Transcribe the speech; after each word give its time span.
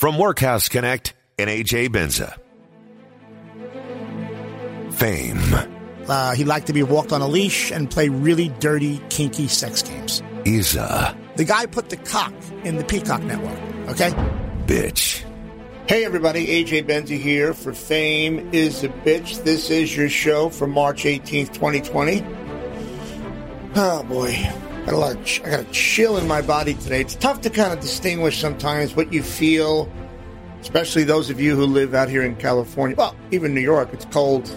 From 0.00 0.16
Workhouse 0.16 0.70
Connect 0.70 1.12
and 1.38 1.50
AJ 1.50 1.90
Benza. 1.90 2.34
Fame. 4.94 5.38
Uh, 6.08 6.34
he 6.34 6.44
liked 6.44 6.68
to 6.68 6.72
be 6.72 6.82
walked 6.82 7.12
on 7.12 7.20
a 7.20 7.28
leash 7.28 7.70
and 7.70 7.90
play 7.90 8.08
really 8.08 8.48
dirty, 8.60 8.98
kinky 9.10 9.46
sex 9.46 9.82
games. 9.82 10.22
Isa. 10.46 11.14
The 11.36 11.44
guy 11.44 11.66
put 11.66 11.90
the 11.90 11.98
cock 11.98 12.32
in 12.64 12.76
the 12.76 12.84
Peacock 12.84 13.22
Network, 13.24 13.58
okay? 13.90 14.08
Bitch. 14.64 15.22
Hey 15.86 16.06
everybody, 16.06 16.46
AJ 16.46 16.86
Benza 16.86 17.18
here 17.18 17.52
for 17.52 17.74
Fame 17.74 18.54
is 18.54 18.82
a 18.82 18.88
Bitch. 18.88 19.44
This 19.44 19.68
is 19.68 19.94
your 19.94 20.08
show 20.08 20.48
for 20.48 20.66
March 20.66 21.04
18th, 21.04 21.52
2020. 21.52 22.24
Oh 23.74 24.02
boy, 24.04 24.30
got 24.84 24.94
a 24.94 24.96
lot 24.96 25.16
of 25.16 25.24
ch- 25.24 25.42
I 25.42 25.50
got 25.50 25.60
a 25.60 25.70
chill 25.72 26.16
in 26.16 26.26
my 26.26 26.42
body 26.42 26.74
today. 26.74 27.00
It's 27.00 27.14
tough 27.14 27.40
to 27.42 27.50
kind 27.50 27.72
of 27.72 27.80
distinguish 27.80 28.40
sometimes 28.40 28.96
what 28.96 29.12
you 29.12 29.22
feel, 29.22 29.90
especially 30.60 31.04
those 31.04 31.30
of 31.30 31.40
you 31.40 31.56
who 31.56 31.66
live 31.66 31.94
out 31.94 32.08
here 32.08 32.22
in 32.22 32.36
California. 32.36 32.96
Well, 32.96 33.16
even 33.30 33.54
New 33.54 33.60
York, 33.60 33.90
it's 33.92 34.06
cold. 34.06 34.48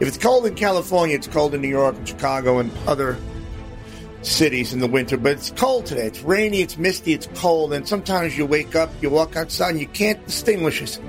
If 0.00 0.06
it's 0.06 0.18
cold 0.18 0.46
in 0.46 0.54
California, 0.54 1.16
it's 1.16 1.26
cold 1.26 1.54
in 1.54 1.60
New 1.60 1.68
York 1.68 1.96
and 1.96 2.08
Chicago 2.08 2.58
and 2.58 2.70
other 2.86 3.16
cities 4.22 4.72
in 4.72 4.80
the 4.80 4.86
winter, 4.86 5.16
but 5.16 5.32
it's 5.32 5.50
cold 5.50 5.86
today. 5.86 6.06
It's 6.06 6.22
rainy, 6.22 6.60
it's 6.60 6.76
misty, 6.76 7.12
it's 7.12 7.28
cold, 7.34 7.72
and 7.72 7.86
sometimes 7.86 8.36
you 8.36 8.46
wake 8.46 8.74
up, 8.74 8.90
you 9.00 9.10
walk 9.10 9.36
outside, 9.36 9.70
and 9.70 9.80
you 9.80 9.86
can't 9.86 10.24
distinguish 10.26 10.82
it. 10.82 11.00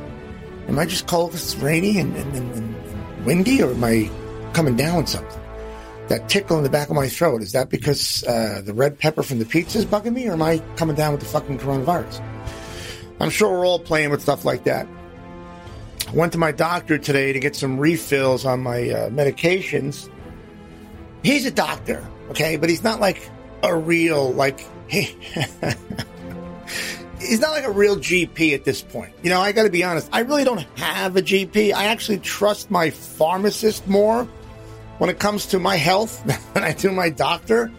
Am 0.67 0.77
I 0.77 0.85
just 0.85 1.07
cold 1.07 1.31
because 1.31 1.53
it's 1.53 1.61
rainy 1.61 1.99
and, 1.99 2.15
and, 2.15 2.35
and, 2.35 2.55
and 2.55 3.25
windy, 3.25 3.61
or 3.63 3.71
am 3.71 3.84
I 3.84 4.09
coming 4.53 4.75
down 4.75 4.98
with 4.98 5.09
something? 5.09 5.38
That 6.09 6.27
tickle 6.27 6.58
in 6.58 6.63
the 6.63 6.70
back 6.72 6.90
of 6.90 6.95
my 6.95 7.08
throat, 7.08 7.44
is 7.44 7.52
that 7.52 7.70
because 7.70 8.23
uh, 8.23 8.62
the 8.66 8.73
red 8.73 8.98
pepper 8.98 9.22
from 9.22 9.38
the 9.38 9.45
pizza 9.45 9.77
is 9.77 9.86
bugging 9.86 10.13
me, 10.13 10.27
or 10.27 10.34
am 10.34 10.41
I 10.41 10.58
coming 10.76 10.95
down 10.95 11.12
with 11.12 11.22
the 11.22 11.27
fucking 11.27 11.59
coronavirus? 11.59 12.20
I'm 13.20 13.30
sure 13.30 13.52
we're 13.52 13.66
all 13.66 13.80
playing 13.80 14.09
with 14.09 14.22
stuff 14.22 14.44
like 14.44 14.63
that. 14.63 14.88
I 16.08 16.12
went 16.12 16.32
to 16.32 16.40
my 16.40 16.52
doctor 16.52 16.98
today 16.98 17.32
to 17.34 17.40
get 17.40 17.55
some 17.55 17.77
refills 17.77 18.43
on 18.43 18.62
my 18.62 18.90
uh, 18.90 19.10
medications. 19.10 20.10
He's 21.21 21.46
a 21.46 21.51
doctor, 21.51 22.04
okay, 22.32 22.57
but 22.57 22.70
he's 22.70 22.84
not 22.84 22.99
like 22.99 23.29
a 23.62 23.76
real 23.76 24.34
like 24.34 24.66
he. 24.88 25.01
he's 27.20 27.40
not 27.40 27.51
like 27.51 27.66
a 27.66 27.71
real 27.71 27.98
GP 27.98 28.55
at 28.55 28.63
this 28.63 28.82
point. 28.82 29.13
You 29.21 29.29
know, 29.29 29.41
I 29.41 29.51
got 29.51 29.63
to 29.63 29.70
be 29.70 29.84
honest. 29.84 30.10
I 30.12 30.21
really 30.21 30.44
don't 30.44 30.66
have 30.79 31.18
a 31.18 31.21
GP. 31.21 31.73
I 31.73 31.85
actually 31.85 32.18
trust 32.20 32.71
my 32.71 32.90
pharmacist 32.90 33.88
more 33.88 34.27
when 34.99 35.09
it 35.09 35.17
comes 35.17 35.47
to 35.47 35.59
my 35.59 35.75
health 35.75 36.23
than 36.53 36.63
I 36.63 36.73
do 36.73 36.91
my 36.91 37.09
doctor. 37.09 37.71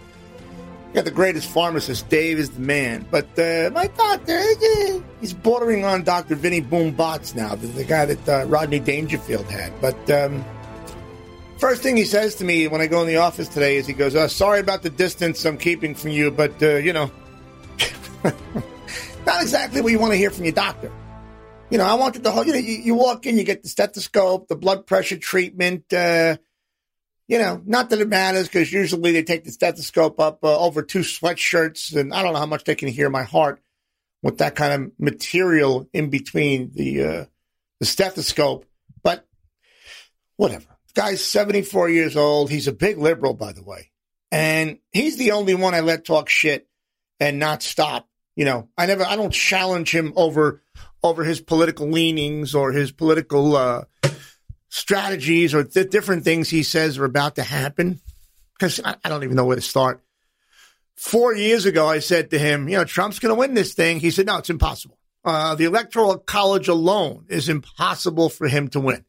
I 0.91 0.93
got 0.93 1.05
the 1.05 1.13
greatest 1.13 1.49
pharmacist. 1.49 2.09
Dave 2.09 2.41
is 2.41 2.51
the 2.51 2.61
man. 2.61 3.07
But 3.09 3.39
uh, 3.39 3.71
my 3.73 3.87
doctor, 3.87 4.37
eh, 4.37 5.01
he's 5.21 5.33
bordering 5.33 5.85
on 5.85 6.03
Dr. 6.03 6.35
Vinnie 6.35 6.61
Boom 6.61 6.97
now, 6.97 7.55
the, 7.55 7.69
the 7.69 7.85
guy 7.85 8.07
that 8.07 8.29
uh, 8.29 8.47
Rodney 8.47 8.81
Dangerfield 8.81 9.49
had. 9.49 9.73
But 9.81 10.11
um, 10.11 10.45
first 11.59 11.83
thing 11.83 11.97
he 11.97 12.05
says 12.05 12.35
to 12.37 12.45
me 12.45 12.67
when 12.67 12.81
I 12.81 12.89
go 12.89 13.03
in 13.03 13.07
the 13.07 13.19
office 13.19 13.47
today 13.47 13.77
is 13.77 13.87
he 13.87 13.93
goes, 13.93 14.17
uh, 14.17 14.27
Sorry 14.27 14.59
about 14.59 14.83
the 14.83 14.91
distance 14.91 15.45
I'm 15.45 15.59
keeping 15.59 15.95
from 15.95 16.11
you, 16.11 16.33
but, 16.33 16.61
uh, 16.61 16.77
you 16.77 16.93
know, 16.93 17.13
not 18.25 19.43
exactly 19.43 19.81
what 19.83 19.93
you 19.93 20.01
want 20.01 20.13
to 20.13 20.19
hear 20.19 20.31
from 20.31 20.45
your 20.45 20.55
doctor. 20.55 20.91
You 21.71 21.79
know, 21.79 21.85
I 21.85 21.95
wanted 21.95 22.25
the 22.25 22.33
whole, 22.33 22.45
you 22.45 22.53
know, 22.53 22.59
you, 22.59 22.79
you 22.79 22.95
walk 22.97 23.27
in, 23.27 23.39
you 23.39 23.45
get 23.45 23.63
the 23.63 23.69
stethoscope, 23.69 24.49
the 24.49 24.57
blood 24.57 24.87
pressure 24.87 25.19
treatment, 25.19 25.93
uh, 25.93 26.37
you 27.31 27.39
know, 27.39 27.63
not 27.65 27.91
that 27.91 28.01
it 28.01 28.09
matters 28.09 28.49
because 28.49 28.73
usually 28.73 29.13
they 29.13 29.23
take 29.23 29.45
the 29.45 29.53
stethoscope 29.53 30.19
up 30.19 30.43
uh, 30.43 30.59
over 30.59 30.83
two 30.83 30.99
sweatshirts, 31.01 31.95
and 31.95 32.13
I 32.13 32.23
don't 32.23 32.33
know 32.33 32.41
how 32.41 32.47
much 32.47 32.65
they 32.65 32.75
can 32.75 32.89
hear 32.89 33.09
my 33.09 33.23
heart 33.23 33.63
with 34.21 34.39
that 34.39 34.57
kind 34.57 34.73
of 34.73 34.93
material 34.99 35.89
in 35.93 36.11
between 36.11 36.73
the 36.75 37.05
uh, 37.05 37.25
the 37.79 37.87
stethoscope. 37.87 38.67
But 39.05 39.29
whatever. 40.37 40.67
The 40.93 41.01
guy's 41.01 41.25
seventy 41.25 41.63
four 41.63 41.89
years 41.89 42.17
old. 42.17 42.51
He's 42.51 42.67
a 42.67 42.73
big 42.73 42.99
liberal, 42.99 43.35
by 43.35 43.53
the 43.53 43.63
way, 43.63 43.93
and 44.33 44.79
he's 44.91 45.17
the 45.17 45.31
only 45.31 45.55
one 45.55 45.73
I 45.73 45.81
let 45.81 46.05
talk 46.05 46.29
shit 46.29 46.67
and 47.21 47.39
not 47.39 47.63
stop. 47.63 48.09
You 48.35 48.45
know, 48.45 48.69
I 48.77 48.87
never, 48.87 49.05
I 49.05 49.15
don't 49.15 49.33
challenge 49.33 49.95
him 49.95 50.15
over 50.17 50.65
over 51.01 51.23
his 51.23 51.41
political 51.41 51.87
leanings 51.87 52.57
or 52.57 52.73
his 52.73 52.91
political. 52.91 53.55
Uh, 53.55 53.85
strategies 54.71 55.53
or 55.53 55.65
th- 55.65 55.91
different 55.91 56.25
things 56.25 56.49
he 56.49 56.63
says 56.63 56.97
are 56.97 57.05
about 57.05 57.37
to 57.37 57.43
happen 57.43 58.01
because 58.59 58.81
I, 58.83 58.97
I, 59.05 59.09
don't 59.09 59.25
even 59.25 59.37
know 59.37 59.45
where 59.45 59.57
to 59.57 59.63
start. 59.63 60.03
Four 60.97 61.35
years 61.35 61.67
ago, 61.67 61.87
I 61.87 61.99
said 61.99 62.31
to 62.31 62.39
him, 62.39 62.69
you 62.69 62.77
know, 62.77 62.85
Trump's 62.85 63.19
going 63.19 63.35
to 63.35 63.39
win 63.39 63.55
this 63.55 63.75
thing. 63.75 64.01
He 64.01 64.11
said, 64.11 64.27
no, 64.27 64.39
it's 64.39 64.51
impossible. 64.51 64.99
Uh, 65.25 65.55
the 65.55 65.65
electoral 65.65 66.19
college 66.19 66.69
alone 66.69 67.27
is 67.29 67.49
impossible 67.49 68.29
for 68.29 68.49
him 68.49 68.69
to 68.69 68.81
win. 68.81 69.05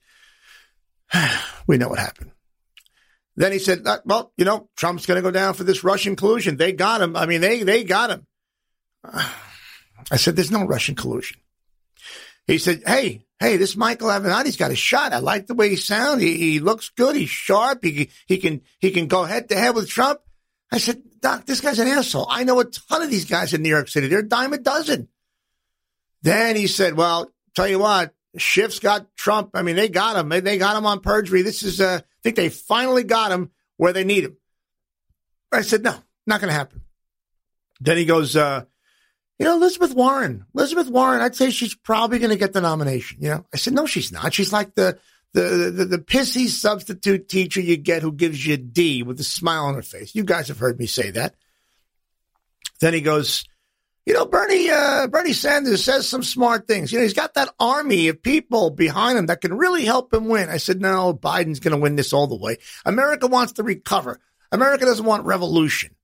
we 1.68 1.78
know 1.78 1.90
what 1.90 2.00
happened. 2.00 2.32
Then 3.36 3.52
he 3.52 3.60
said, 3.60 3.86
uh, 3.86 4.00
well, 4.06 4.34
you 4.38 4.46
know, 4.46 4.70
Trump's 4.76 5.06
going 5.06 5.18
to 5.18 5.22
go 5.22 5.32
down 5.32 5.54
for 5.54 5.64
this 5.64 5.84
Russian 5.84 6.16
collusion. 6.16 6.58
They 6.58 6.74
got 6.74 7.02
him. 7.02 7.16
I 7.16 7.26
mean, 7.26 7.42
they, 7.42 7.64
they 7.64 7.84
got 7.84 8.10
him. 8.10 8.28
I 9.04 10.18
said, 10.18 10.36
there's 10.36 10.52
no 10.52 10.66
Russian 10.66 10.96
collusion. 10.96 11.40
He 12.48 12.58
said, 12.58 12.84
hey, 12.86 13.24
hey, 13.42 13.58
this 13.58 13.76
Michael 13.76 14.10
Avenatti's 14.10 14.56
got 14.56 14.72
a 14.72 14.76
shot. 14.76 15.14
I 15.14 15.20
like 15.20 15.48
the 15.48 15.56
way 15.56 15.70
he 15.70 15.76
sounds. 15.76 16.22
He, 16.22 16.38
he 16.38 16.60
looks 16.60 16.90
good. 16.90 17.16
He's 17.16 17.30
sharp. 17.30 17.84
He, 17.84 18.10
he 18.28 18.38
can 18.38 18.62
he 18.80 18.92
can 18.92 19.08
go 19.08 19.24
head 19.24 19.50
to 19.50 19.56
head 19.56 19.76
with 19.76 19.90
Trump. 19.90 20.22
I 20.72 20.78
said, 20.78 21.02
Doc, 21.20 21.46
this 21.46 21.60
guy's 21.60 21.80
an 21.80 21.88
asshole. 21.88 22.28
I 22.30 22.46
know 22.46 22.60
a 22.60 22.66
ton 22.66 23.02
of 23.02 23.10
these 23.10 23.26
guys 23.26 23.54
in 23.54 23.62
New 23.62 23.70
York 23.70 23.90
City. 23.90 24.08
They're 24.08 24.20
a 24.20 24.28
dime 24.28 24.54
a 24.54 24.58
dozen. 24.58 25.10
Then 26.22 26.56
he 26.56 26.68
said, 26.68 26.96
well, 26.96 27.32
tell 27.56 27.68
you 27.68 27.80
what, 27.80 28.14
Schiff's 28.38 28.80
got 28.80 29.14
Trump. 29.18 29.52
I 29.54 29.64
mean, 29.64 29.76
they 29.76 29.90
got 29.90 30.16
him. 30.16 30.30
They 30.30 30.58
got 30.58 30.78
him 30.78 30.86
on 30.86 31.02
perjury. 31.02 31.42
This 31.42 31.64
is, 31.64 31.82
uh, 31.82 32.00
I 32.02 32.06
think 32.24 32.36
they 32.36 32.50
finally 32.50 33.04
got 33.04 33.32
him 33.32 33.52
where 33.78 33.92
they 33.92 34.04
need 34.04 34.24
him. 34.24 34.38
I 35.52 35.62
said, 35.64 35.84
no, 35.84 35.96
not 36.26 36.40
going 36.40 36.50
to 36.50 36.58
happen. 36.58 36.82
Then 37.82 37.98
he 37.98 38.06
goes, 38.06 38.36
uh, 38.36 38.66
you 39.42 39.48
know, 39.48 39.56
Elizabeth 39.56 39.96
Warren, 39.96 40.46
Elizabeth 40.54 40.88
Warren, 40.88 41.20
I'd 41.20 41.36
say 41.36 41.50
she's 41.50 41.74
probably 41.74 42.20
going 42.20 42.30
to 42.30 42.38
get 42.38 42.54
the 42.54 42.62
nomination. 42.62 43.18
You 43.22 43.30
know, 43.30 43.46
I 43.52 43.58
said, 43.58 43.74
no, 43.74 43.88
she's 43.88 44.12
not. 44.12 44.36
She's 44.36 44.54
like 44.54 44.76
the, 44.76 45.00
the, 45.34 45.72
the, 45.76 45.86
the 45.86 45.98
pissy 45.98 46.48
substitute 46.48 47.28
teacher 47.28 47.60
you 47.60 47.76
get 47.76 48.04
who 48.04 48.12
gives 48.12 48.46
you 48.46 48.54
a 48.54 48.58
D 48.58 49.02
with 49.02 49.20
a 49.20 49.24
smile 49.24 49.66
on 49.66 49.74
her 49.74 49.82
face. 49.82 50.14
You 50.14 50.26
guys 50.26 50.50
have 50.50 50.60
heard 50.60 50.78
me 50.78 50.86
say 50.86 51.10
that. 51.10 51.34
Then 52.82 52.94
he 52.94 53.02
goes, 53.02 53.44
you 54.06 54.14
know, 54.14 54.28
Bernie, 54.28 54.70
uh, 54.70 55.08
Bernie 55.08 55.34
Sanders 55.34 55.84
says 55.84 56.08
some 56.08 56.22
smart 56.22 56.68
things. 56.68 56.92
You 56.92 57.00
know, 57.00 57.04
he's 57.04 57.16
got 57.16 57.34
that 57.34 57.52
army 57.60 58.10
of 58.10 58.22
people 58.22 58.70
behind 58.70 59.18
him 59.18 59.26
that 59.26 59.42
can 59.42 59.56
really 59.56 59.86
help 59.86 60.14
him 60.14 60.28
win. 60.28 60.50
I 60.50 60.58
said, 60.58 60.80
no, 60.80 61.16
Biden's 61.16 61.62
going 61.62 61.76
to 61.76 61.82
win 61.82 61.96
this 61.96 62.14
all 62.14 62.28
the 62.28 62.38
way. 62.38 62.58
America 62.86 63.26
wants 63.26 63.54
to 63.54 63.64
recover. 63.64 64.20
America 64.52 64.86
doesn't 64.86 65.04
want 65.04 65.26
revolution. 65.26 65.96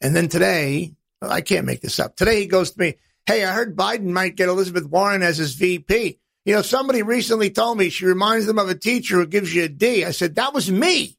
And 0.00 0.16
then 0.16 0.26
today, 0.26 0.96
I 1.30 1.40
can't 1.40 1.66
make 1.66 1.80
this 1.80 2.00
up. 2.00 2.16
Today 2.16 2.40
he 2.40 2.46
goes 2.46 2.72
to 2.72 2.80
me, 2.80 2.94
Hey, 3.26 3.44
I 3.44 3.52
heard 3.52 3.76
Biden 3.76 4.06
might 4.06 4.36
get 4.36 4.48
Elizabeth 4.48 4.84
Warren 4.86 5.22
as 5.22 5.38
his 5.38 5.54
VP. 5.54 6.18
You 6.44 6.54
know, 6.54 6.62
somebody 6.62 7.02
recently 7.02 7.50
told 7.50 7.78
me 7.78 7.88
she 7.88 8.04
reminds 8.04 8.46
them 8.46 8.58
of 8.58 8.68
a 8.68 8.74
teacher 8.74 9.16
who 9.16 9.26
gives 9.26 9.54
you 9.54 9.64
a 9.64 9.68
D. 9.68 10.04
I 10.04 10.10
said, 10.10 10.34
that 10.34 10.52
was 10.52 10.70
me. 10.70 11.16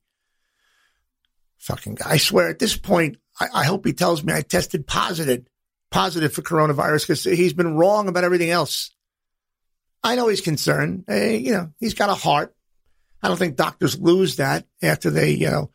Fucking 1.59 1.95
guy. 1.95 2.11
I 2.11 2.17
swear 2.17 2.49
at 2.49 2.59
this 2.59 2.75
point, 2.75 3.17
I, 3.39 3.47
I 3.53 3.63
hope 3.63 3.85
he 3.85 3.93
tells 3.93 4.21
me 4.21 4.33
I 4.33 4.41
tested 4.41 4.85
positive, 4.85 5.47
positive 5.91 6.33
for 6.33 6.41
coronavirus 6.41 7.03
because 7.03 7.23
he's 7.23 7.53
been 7.53 7.75
wrong 7.75 8.09
about 8.09 8.25
everything 8.25 8.49
else. 8.49 8.91
I 10.03 10.15
know 10.15 10.27
he's 10.27 10.41
concerned. 10.41 11.05
Hey, 11.07 11.37
you 11.37 11.53
know, 11.53 11.71
he's 11.79 11.93
got 11.93 12.09
a 12.09 12.15
heart. 12.15 12.53
I 13.21 13.29
don't 13.29 13.37
think 13.37 13.55
doctors 13.55 13.97
lose 13.97 14.35
that 14.35 14.65
after 14.81 15.09
they, 15.09 15.31
you 15.31 15.49
know, 15.49 15.71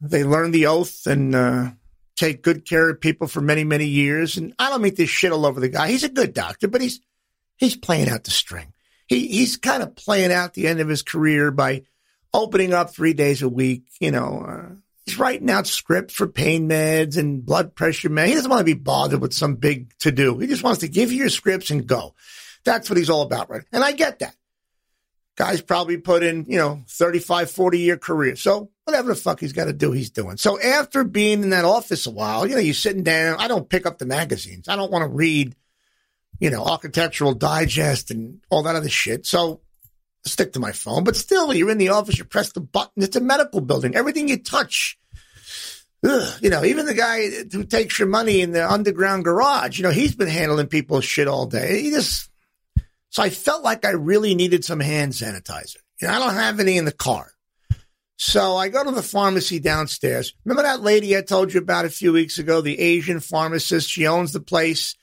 they 0.00 0.22
learn 0.22 0.52
the 0.52 0.66
oath 0.66 1.08
and, 1.08 1.34
uh, 1.34 1.70
take 2.16 2.42
good 2.42 2.64
care 2.64 2.90
of 2.90 3.00
people 3.00 3.26
for 3.26 3.40
many, 3.40 3.64
many 3.64 3.86
years. 3.86 4.36
And 4.36 4.54
I 4.58 4.70
don't 4.70 4.82
mean 4.82 4.94
this 4.94 5.10
shit 5.10 5.32
all 5.32 5.46
over 5.46 5.60
the 5.60 5.68
guy. 5.68 5.88
He's 5.88 6.04
a 6.04 6.08
good 6.08 6.34
doctor, 6.34 6.68
but 6.68 6.80
he's 6.80 7.00
he's 7.56 7.76
playing 7.76 8.08
out 8.08 8.24
the 8.24 8.30
string. 8.30 8.72
He 9.06 9.26
he's 9.28 9.56
kind 9.56 9.82
of 9.82 9.96
playing 9.96 10.32
out 10.32 10.54
the 10.54 10.66
end 10.66 10.80
of 10.80 10.88
his 10.88 11.02
career 11.02 11.50
by 11.50 11.82
opening 12.32 12.72
up 12.72 12.90
three 12.94 13.14
days 13.14 13.42
a 13.42 13.48
week. 13.48 13.84
You 14.00 14.10
know, 14.10 14.44
uh, 14.46 14.74
he's 15.04 15.18
writing 15.18 15.50
out 15.50 15.66
scripts 15.66 16.14
for 16.14 16.26
pain 16.26 16.68
meds 16.68 17.16
and 17.16 17.44
blood 17.44 17.74
pressure 17.74 18.10
meds. 18.10 18.26
He 18.26 18.34
doesn't 18.34 18.50
want 18.50 18.60
to 18.60 18.64
be 18.64 18.74
bothered 18.74 19.20
with 19.20 19.34
some 19.34 19.56
big 19.56 19.96
to 20.00 20.12
do. 20.12 20.38
He 20.38 20.46
just 20.46 20.64
wants 20.64 20.80
to 20.80 20.88
give 20.88 21.12
you 21.12 21.18
your 21.18 21.28
scripts 21.28 21.70
and 21.70 21.86
go. 21.86 22.14
That's 22.64 22.88
what 22.88 22.96
he's 22.96 23.10
all 23.10 23.22
about, 23.22 23.50
right? 23.50 23.62
And 23.72 23.84
I 23.84 23.92
get 23.92 24.20
that. 24.20 24.34
Guys 25.36 25.60
probably 25.60 25.96
put 25.96 26.22
in, 26.22 26.46
you 26.48 26.58
know, 26.58 26.82
35, 26.88 27.50
40 27.50 27.78
year 27.78 27.96
career. 27.96 28.36
So 28.36 28.70
whatever 28.84 29.08
the 29.08 29.14
fuck 29.14 29.40
he's 29.40 29.52
got 29.52 29.64
to 29.64 29.72
do, 29.72 29.92
he's 29.92 30.10
doing. 30.10 30.36
So 30.36 30.60
after 30.60 31.04
being 31.04 31.42
in 31.42 31.50
that 31.50 31.64
office 31.64 32.06
a 32.06 32.10
while, 32.10 32.46
you 32.46 32.54
know, 32.54 32.60
you're 32.60 32.74
sitting 32.74 33.02
down. 33.02 33.36
I 33.38 33.48
don't 33.48 33.68
pick 33.68 33.86
up 33.86 33.98
the 33.98 34.06
magazines. 34.06 34.68
I 34.68 34.76
don't 34.76 34.92
want 34.92 35.02
to 35.02 35.08
read, 35.08 35.54
you 36.38 36.50
know, 36.50 36.64
Architectural 36.64 37.34
Digest 37.34 38.10
and 38.10 38.40
all 38.50 38.62
that 38.64 38.76
other 38.76 38.88
shit. 38.88 39.26
So 39.26 39.60
I 40.26 40.28
stick 40.28 40.52
to 40.52 40.60
my 40.60 40.72
phone. 40.72 41.04
But 41.04 41.16
still, 41.16 41.52
you're 41.52 41.70
in 41.70 41.78
the 41.78 41.90
office, 41.90 42.18
you 42.18 42.24
press 42.24 42.52
the 42.52 42.60
button. 42.60 43.02
It's 43.02 43.16
a 43.16 43.20
medical 43.20 43.60
building. 43.60 43.94
Everything 43.94 44.28
you 44.28 44.36
touch, 44.36 44.98
ugh, 46.06 46.38
you 46.42 46.50
know, 46.50 46.64
even 46.64 46.86
the 46.86 46.94
guy 46.94 47.28
who 47.52 47.64
takes 47.64 47.98
your 47.98 48.08
money 48.08 48.42
in 48.42 48.52
the 48.52 48.70
underground 48.70 49.24
garage, 49.24 49.78
you 49.78 49.82
know, 49.82 49.90
he's 49.90 50.14
been 50.14 50.28
handling 50.28 50.66
people's 50.66 51.04
shit 51.04 51.28
all 51.28 51.46
day. 51.46 51.80
He 51.82 51.90
just, 51.90 52.28
so 53.08 53.22
I 53.22 53.30
felt 53.30 53.62
like 53.62 53.84
I 53.84 53.90
really 53.90 54.34
needed 54.34 54.64
some 54.64 54.80
hand 54.80 55.12
sanitizer. 55.12 55.76
You 56.02 56.08
know, 56.08 56.14
I 56.14 56.18
don't 56.18 56.34
have 56.34 56.60
any 56.60 56.76
in 56.76 56.84
the 56.84 56.92
car. 56.92 57.30
So 58.16 58.56
I 58.56 58.68
go 58.68 58.84
to 58.84 58.92
the 58.92 59.02
pharmacy 59.02 59.58
downstairs. 59.58 60.34
Remember 60.44 60.62
that 60.62 60.82
lady 60.82 61.16
I 61.16 61.22
told 61.22 61.52
you 61.52 61.60
about 61.60 61.84
a 61.84 61.90
few 61.90 62.12
weeks 62.12 62.38
ago, 62.38 62.60
the 62.60 62.78
Asian 62.78 63.20
pharmacist? 63.20 63.90
She 63.90 64.06
owns 64.06 64.32
the 64.32 64.40
place. 64.40 64.94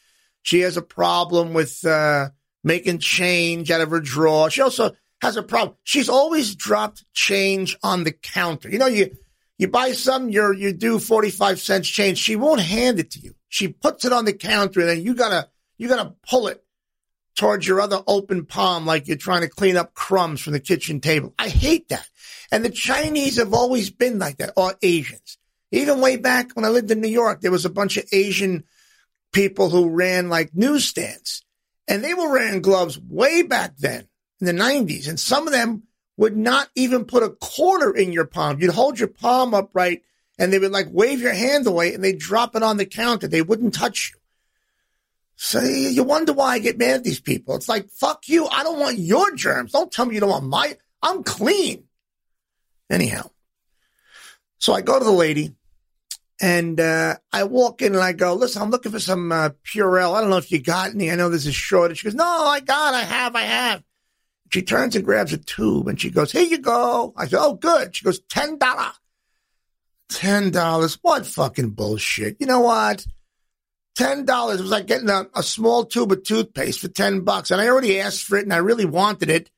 She 0.43 0.61
has 0.61 0.77
a 0.77 0.81
problem 0.81 1.53
with 1.53 1.85
uh, 1.85 2.29
making 2.63 2.99
change 2.99 3.69
out 3.69 3.81
of 3.81 3.91
her 3.91 3.99
drawer. 3.99 4.49
She 4.49 4.61
also 4.61 4.91
has 5.21 5.37
a 5.37 5.43
problem. 5.43 5.75
She's 5.83 6.09
always 6.09 6.55
dropped 6.55 7.03
change 7.13 7.77
on 7.83 8.03
the 8.03 8.11
counter. 8.11 8.69
You 8.69 8.79
know, 8.79 8.87
you 8.87 9.11
you 9.57 9.67
buy 9.67 9.91
something, 9.91 10.31
you're 10.31 10.53
you 10.53 10.73
do 10.73 10.97
45 10.97 11.59
cents 11.59 11.87
change. 11.87 12.17
She 12.17 12.35
won't 12.35 12.61
hand 12.61 12.97
it 12.99 13.11
to 13.11 13.19
you. 13.19 13.35
She 13.49 13.67
puts 13.67 14.05
it 14.05 14.13
on 14.13 14.25
the 14.25 14.33
counter 14.33 14.79
and 14.79 14.89
then 14.89 15.03
you 15.03 15.13
gotta 15.13 15.49
you 15.77 15.87
gotta 15.87 16.15
pull 16.27 16.47
it 16.47 16.63
towards 17.41 17.67
your 17.67 17.81
other 17.81 18.03
open 18.05 18.45
palm 18.45 18.85
like 18.85 19.07
you're 19.07 19.17
trying 19.17 19.41
to 19.41 19.49
clean 19.49 19.75
up 19.75 19.95
crumbs 19.95 20.39
from 20.39 20.53
the 20.53 20.59
kitchen 20.59 21.01
table. 21.01 21.33
I 21.39 21.49
hate 21.49 21.89
that. 21.89 22.07
And 22.51 22.63
the 22.63 22.69
Chinese 22.69 23.37
have 23.37 23.51
always 23.51 23.89
been 23.89 24.19
like 24.19 24.37
that, 24.37 24.53
or 24.55 24.75
Asians. 24.83 25.39
Even 25.71 26.01
way 26.01 26.17
back 26.17 26.51
when 26.51 26.65
I 26.65 26.69
lived 26.69 26.91
in 26.91 27.01
New 27.01 27.07
York, 27.07 27.41
there 27.41 27.49
was 27.49 27.65
a 27.65 27.71
bunch 27.71 27.97
of 27.97 28.05
Asian 28.11 28.63
people 29.33 29.71
who 29.71 29.89
ran 29.89 30.29
like 30.29 30.53
newsstands. 30.53 31.43
And 31.87 32.03
they 32.03 32.13
were 32.13 32.29
wearing 32.29 32.61
gloves 32.61 32.99
way 32.99 33.41
back 33.41 33.75
then 33.75 34.07
in 34.39 34.45
the 34.45 34.53
90s. 34.53 35.09
And 35.09 35.19
some 35.19 35.47
of 35.47 35.51
them 35.51 35.87
would 36.17 36.37
not 36.37 36.69
even 36.75 37.05
put 37.05 37.23
a 37.23 37.31
quarter 37.31 37.89
in 37.89 38.13
your 38.13 38.25
palm. 38.25 38.59
You'd 38.59 38.75
hold 38.75 38.99
your 38.99 39.07
palm 39.07 39.55
upright 39.55 40.03
and 40.37 40.53
they 40.53 40.59
would 40.59 40.71
like 40.71 40.89
wave 40.91 41.21
your 41.21 41.33
hand 41.33 41.65
away 41.65 41.95
and 41.95 42.03
they'd 42.03 42.19
drop 42.19 42.55
it 42.55 42.61
on 42.61 42.77
the 42.77 42.85
counter. 42.85 43.27
They 43.27 43.41
wouldn't 43.41 43.73
touch 43.73 44.11
you. 44.13 44.20
So 45.43 45.59
you 45.59 46.03
wonder 46.03 46.33
why 46.33 46.51
I 46.53 46.59
get 46.59 46.77
mad 46.77 46.97
at 46.97 47.03
these 47.03 47.19
people. 47.19 47.55
It's 47.55 47.67
like, 47.67 47.89
fuck 47.89 48.29
you. 48.29 48.45
I 48.45 48.61
don't 48.61 48.79
want 48.79 48.99
your 48.99 49.35
germs. 49.35 49.71
Don't 49.71 49.91
tell 49.91 50.05
me 50.05 50.13
you 50.13 50.19
don't 50.19 50.29
want 50.29 50.45
my, 50.45 50.77
I'm 51.01 51.23
clean. 51.23 51.85
Anyhow, 52.91 53.31
so 54.59 54.73
I 54.73 54.81
go 54.81 54.99
to 54.99 55.03
the 55.03 55.09
lady 55.09 55.55
and 56.39 56.79
uh, 56.79 57.15
I 57.33 57.45
walk 57.45 57.81
in 57.81 57.95
and 57.95 58.03
I 58.03 58.13
go, 58.13 58.35
listen, 58.35 58.61
I'm 58.61 58.69
looking 58.69 58.91
for 58.91 58.99
some 58.99 59.31
uh, 59.31 59.49
Purell. 59.65 60.13
I 60.13 60.21
don't 60.21 60.29
know 60.29 60.37
if 60.37 60.51
you 60.51 60.61
got 60.61 60.91
any. 60.91 61.09
I 61.09 61.15
know 61.15 61.29
there's 61.29 61.47
a 61.47 61.51
shortage. 61.51 61.97
She 61.97 62.03
goes, 62.03 62.13
no, 62.13 62.23
I 62.23 62.59
got, 62.59 62.93
I 62.93 63.01
have, 63.01 63.35
I 63.35 63.41
have. 63.41 63.83
She 64.53 64.61
turns 64.61 64.95
and 64.95 65.03
grabs 65.03 65.33
a 65.33 65.39
tube 65.39 65.87
and 65.87 65.99
she 65.99 66.11
goes, 66.11 66.31
here 66.31 66.43
you 66.43 66.59
go. 66.59 67.15
I 67.17 67.25
said, 67.25 67.39
oh, 67.41 67.55
good. 67.55 67.95
She 67.95 68.05
goes, 68.05 68.21
$10. 68.21 68.59
$10. 70.09 70.99
What 71.01 71.25
fucking 71.25 71.71
bullshit. 71.71 72.37
You 72.39 72.45
know 72.45 72.59
what? 72.59 73.07
$10 73.97 74.19
it 74.19 74.61
was 74.61 74.71
like 74.71 74.87
getting 74.87 75.09
a, 75.09 75.27
a 75.35 75.43
small 75.43 75.85
tube 75.85 76.11
of 76.11 76.23
toothpaste 76.23 76.79
for 76.79 76.87
10 76.87 77.21
bucks. 77.21 77.51
And 77.51 77.59
I 77.59 77.67
already 77.67 77.99
asked 77.99 78.23
for 78.23 78.37
it 78.37 78.43
and 78.43 78.53
I 78.53 78.57
really 78.57 78.85
wanted 78.85 79.29
it. 79.29 79.49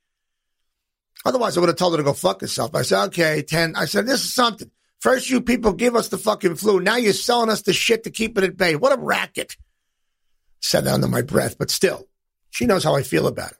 Otherwise, 1.25 1.55
I 1.55 1.61
would 1.61 1.69
have 1.69 1.77
told 1.77 1.93
her 1.93 1.97
to 1.97 2.03
go 2.03 2.13
fuck 2.13 2.41
herself. 2.41 2.75
I 2.75 2.81
said, 2.81 3.05
okay, 3.05 3.41
10. 3.41 3.75
I 3.75 3.85
said, 3.85 4.05
this 4.05 4.23
is 4.23 4.33
something. 4.33 4.69
First, 4.99 5.29
you 5.29 5.41
people 5.41 5.73
give 5.73 5.95
us 5.95 6.09
the 6.09 6.17
fucking 6.17 6.55
flu. 6.55 6.79
Now 6.79 6.97
you're 6.97 7.13
selling 7.13 7.49
us 7.49 7.61
the 7.61 7.73
shit 7.73 8.03
to 8.03 8.09
keep 8.09 8.37
it 8.37 8.43
at 8.43 8.57
bay. 8.57 8.75
What 8.75 8.97
a 8.97 9.01
racket. 9.01 9.55
Said 10.61 10.85
that 10.85 10.93
under 10.93 11.07
my 11.07 11.21
breath, 11.21 11.57
but 11.57 11.69
still, 11.69 12.07
she 12.49 12.65
knows 12.65 12.83
how 12.83 12.95
I 12.95 13.03
feel 13.03 13.27
about 13.27 13.51
it. 13.51 13.57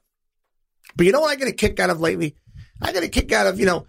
But 0.95 1.05
you 1.05 1.11
know 1.11 1.21
what 1.21 1.31
I 1.31 1.35
get 1.35 1.47
a 1.47 1.53
kick 1.53 1.79
out 1.79 1.89
of 1.89 1.99
lately? 1.99 2.35
I 2.81 2.91
get 2.91 3.03
a 3.03 3.09
kick 3.09 3.31
out 3.31 3.47
of, 3.47 3.59
you 3.59 3.65
know, 3.65 3.87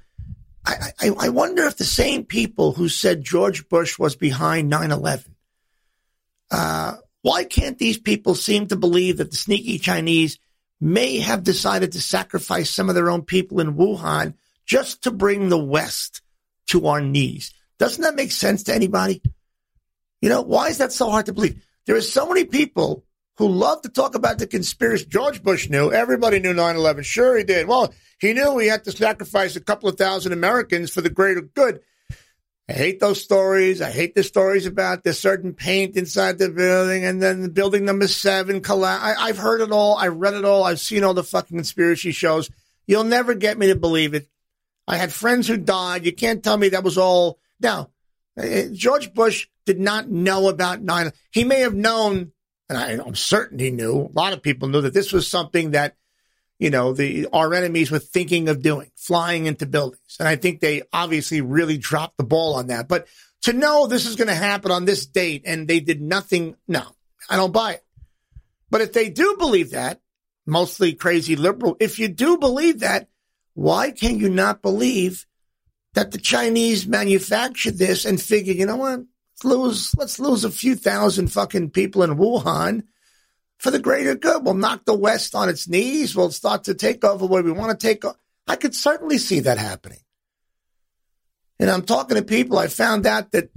I, 0.64 0.90
I, 1.00 1.10
I 1.20 1.28
wonder 1.28 1.64
if 1.64 1.76
the 1.76 1.84
same 1.84 2.24
people 2.24 2.72
who 2.72 2.88
said 2.88 3.22
George 3.22 3.68
Bush 3.68 3.98
was 3.98 4.16
behind 4.16 4.68
9 4.68 4.90
11, 4.90 5.33
uh, 6.54 6.96
why 7.22 7.42
can't 7.42 7.78
these 7.78 7.98
people 7.98 8.36
seem 8.36 8.68
to 8.68 8.76
believe 8.76 9.16
that 9.16 9.32
the 9.32 9.36
sneaky 9.36 9.78
Chinese 9.78 10.38
may 10.80 11.18
have 11.18 11.42
decided 11.42 11.92
to 11.92 12.00
sacrifice 12.00 12.70
some 12.70 12.88
of 12.88 12.94
their 12.94 13.10
own 13.10 13.22
people 13.22 13.58
in 13.58 13.74
Wuhan 13.74 14.34
just 14.64 15.02
to 15.02 15.10
bring 15.10 15.48
the 15.48 15.58
West 15.58 16.22
to 16.68 16.86
our 16.86 17.00
knees. 17.00 17.52
Doesn't 17.78 18.02
that 18.02 18.14
make 18.14 18.30
sense 18.30 18.64
to 18.64 18.74
anybody? 18.74 19.20
You 20.22 20.28
know, 20.28 20.42
why 20.42 20.68
is 20.68 20.78
that 20.78 20.92
so 20.92 21.10
hard 21.10 21.26
to 21.26 21.32
believe? 21.32 21.60
There 21.86 21.96
are 21.96 22.00
so 22.00 22.28
many 22.28 22.44
people 22.44 23.04
who 23.36 23.48
love 23.48 23.82
to 23.82 23.88
talk 23.88 24.14
about 24.14 24.38
the 24.38 24.46
conspiracy. 24.46 25.06
George 25.06 25.42
Bush 25.42 25.68
knew. 25.68 25.90
Everybody 25.90 26.38
knew 26.38 26.54
9 26.54 26.76
11. 26.76 27.02
Sure, 27.02 27.36
he 27.36 27.42
did. 27.42 27.66
Well, 27.66 27.92
he 28.20 28.32
knew 28.32 28.58
he 28.58 28.68
had 28.68 28.84
to 28.84 28.92
sacrifice 28.92 29.56
a 29.56 29.60
couple 29.60 29.88
of 29.88 29.96
thousand 29.96 30.32
Americans 30.32 30.90
for 30.90 31.00
the 31.00 31.10
greater 31.10 31.42
good. 31.42 31.80
I 32.68 32.72
hate 32.72 32.98
those 32.98 33.22
stories. 33.22 33.82
I 33.82 33.90
hate 33.90 34.14
the 34.14 34.22
stories 34.22 34.64
about 34.64 35.04
the 35.04 35.12
certain 35.12 35.52
paint 35.52 35.96
inside 35.96 36.38
the 36.38 36.48
building 36.48 37.04
and 37.04 37.22
then 37.22 37.50
building 37.50 37.84
number 37.84 38.08
seven 38.08 38.62
collapse. 38.62 39.18
I've 39.20 39.36
heard 39.36 39.60
it 39.60 39.70
all. 39.70 39.98
I've 39.98 40.16
read 40.16 40.34
it 40.34 40.46
all. 40.46 40.64
I've 40.64 40.80
seen 40.80 41.04
all 41.04 41.12
the 41.12 41.22
fucking 41.22 41.58
conspiracy 41.58 42.12
shows. 42.12 42.48
You'll 42.86 43.04
never 43.04 43.34
get 43.34 43.58
me 43.58 43.66
to 43.66 43.76
believe 43.76 44.14
it. 44.14 44.28
I 44.86 44.96
had 44.96 45.12
friends 45.12 45.46
who 45.46 45.58
died. 45.58 46.06
You 46.06 46.12
can't 46.12 46.42
tell 46.42 46.56
me 46.56 46.70
that 46.70 46.84
was 46.84 46.96
all. 46.96 47.38
Now, 47.60 47.90
eh, 48.38 48.68
George 48.72 49.12
Bush 49.12 49.48
did 49.66 49.78
not 49.78 50.08
know 50.08 50.48
about 50.48 50.82
9 50.82 51.12
He 51.32 51.44
may 51.44 51.60
have 51.60 51.74
known, 51.74 52.32
and 52.68 52.78
I, 52.78 52.92
I'm 52.92 53.14
certain 53.14 53.58
he 53.58 53.70
knew, 53.70 54.10
a 54.10 54.12
lot 54.18 54.32
of 54.32 54.42
people 54.42 54.68
knew 54.68 54.82
that 54.82 54.94
this 54.94 55.12
was 55.12 55.28
something 55.28 55.72
that 55.72 55.96
you 56.58 56.70
know, 56.70 56.92
the 56.92 57.28
our 57.32 57.52
enemies 57.54 57.90
were 57.90 57.98
thinking 57.98 58.48
of 58.48 58.62
doing, 58.62 58.90
flying 58.96 59.46
into 59.46 59.66
buildings. 59.66 60.16
And 60.18 60.28
I 60.28 60.36
think 60.36 60.60
they 60.60 60.82
obviously 60.92 61.40
really 61.40 61.78
dropped 61.78 62.16
the 62.16 62.24
ball 62.24 62.54
on 62.54 62.68
that. 62.68 62.88
But 62.88 63.06
to 63.42 63.52
know 63.52 63.86
this 63.86 64.06
is 64.06 64.16
going 64.16 64.28
to 64.28 64.34
happen 64.34 64.70
on 64.70 64.84
this 64.84 65.06
date 65.06 65.42
and 65.44 65.68
they 65.68 65.80
did 65.80 66.00
nothing, 66.00 66.56
no, 66.66 66.84
I 67.28 67.36
don't 67.36 67.52
buy 67.52 67.74
it. 67.74 67.84
But 68.70 68.80
if 68.80 68.92
they 68.92 69.10
do 69.10 69.36
believe 69.38 69.72
that, 69.72 70.00
mostly 70.46 70.94
crazy 70.94 71.36
liberal, 71.36 71.76
if 71.80 71.98
you 71.98 72.08
do 72.08 72.38
believe 72.38 72.80
that, 72.80 73.08
why 73.54 73.90
can 73.90 74.18
you 74.18 74.28
not 74.28 74.62
believe 74.62 75.26
that 75.94 76.10
the 76.10 76.18
Chinese 76.18 76.86
manufactured 76.86 77.78
this 77.78 78.04
and 78.04 78.20
figure, 78.20 78.54
you 78.54 78.66
know 78.66 78.76
what? 78.76 79.00
Let's 79.00 79.44
lose, 79.44 79.94
let's 79.96 80.18
lose 80.18 80.44
a 80.44 80.50
few 80.50 80.74
thousand 80.74 81.28
fucking 81.28 81.70
people 81.70 82.02
in 82.02 82.16
Wuhan 82.16 82.84
for 83.64 83.70
the 83.70 83.78
greater 83.78 84.14
good. 84.14 84.44
We'll 84.44 84.52
knock 84.52 84.84
the 84.84 84.92
West 84.92 85.34
on 85.34 85.48
its 85.48 85.66
knees. 85.66 86.14
We'll 86.14 86.30
start 86.30 86.64
to 86.64 86.74
take 86.74 87.02
over 87.02 87.24
where 87.24 87.42
we 87.42 87.50
want 87.50 87.70
to 87.70 87.86
take 87.86 88.04
over. 88.04 88.14
I 88.46 88.56
could 88.56 88.74
certainly 88.74 89.16
see 89.16 89.40
that 89.40 89.56
happening. 89.56 90.00
And 91.58 91.70
I'm 91.70 91.80
talking 91.80 92.18
to 92.18 92.22
people. 92.22 92.58
I 92.58 92.66
found 92.66 93.06
out 93.06 93.32
that, 93.32 93.48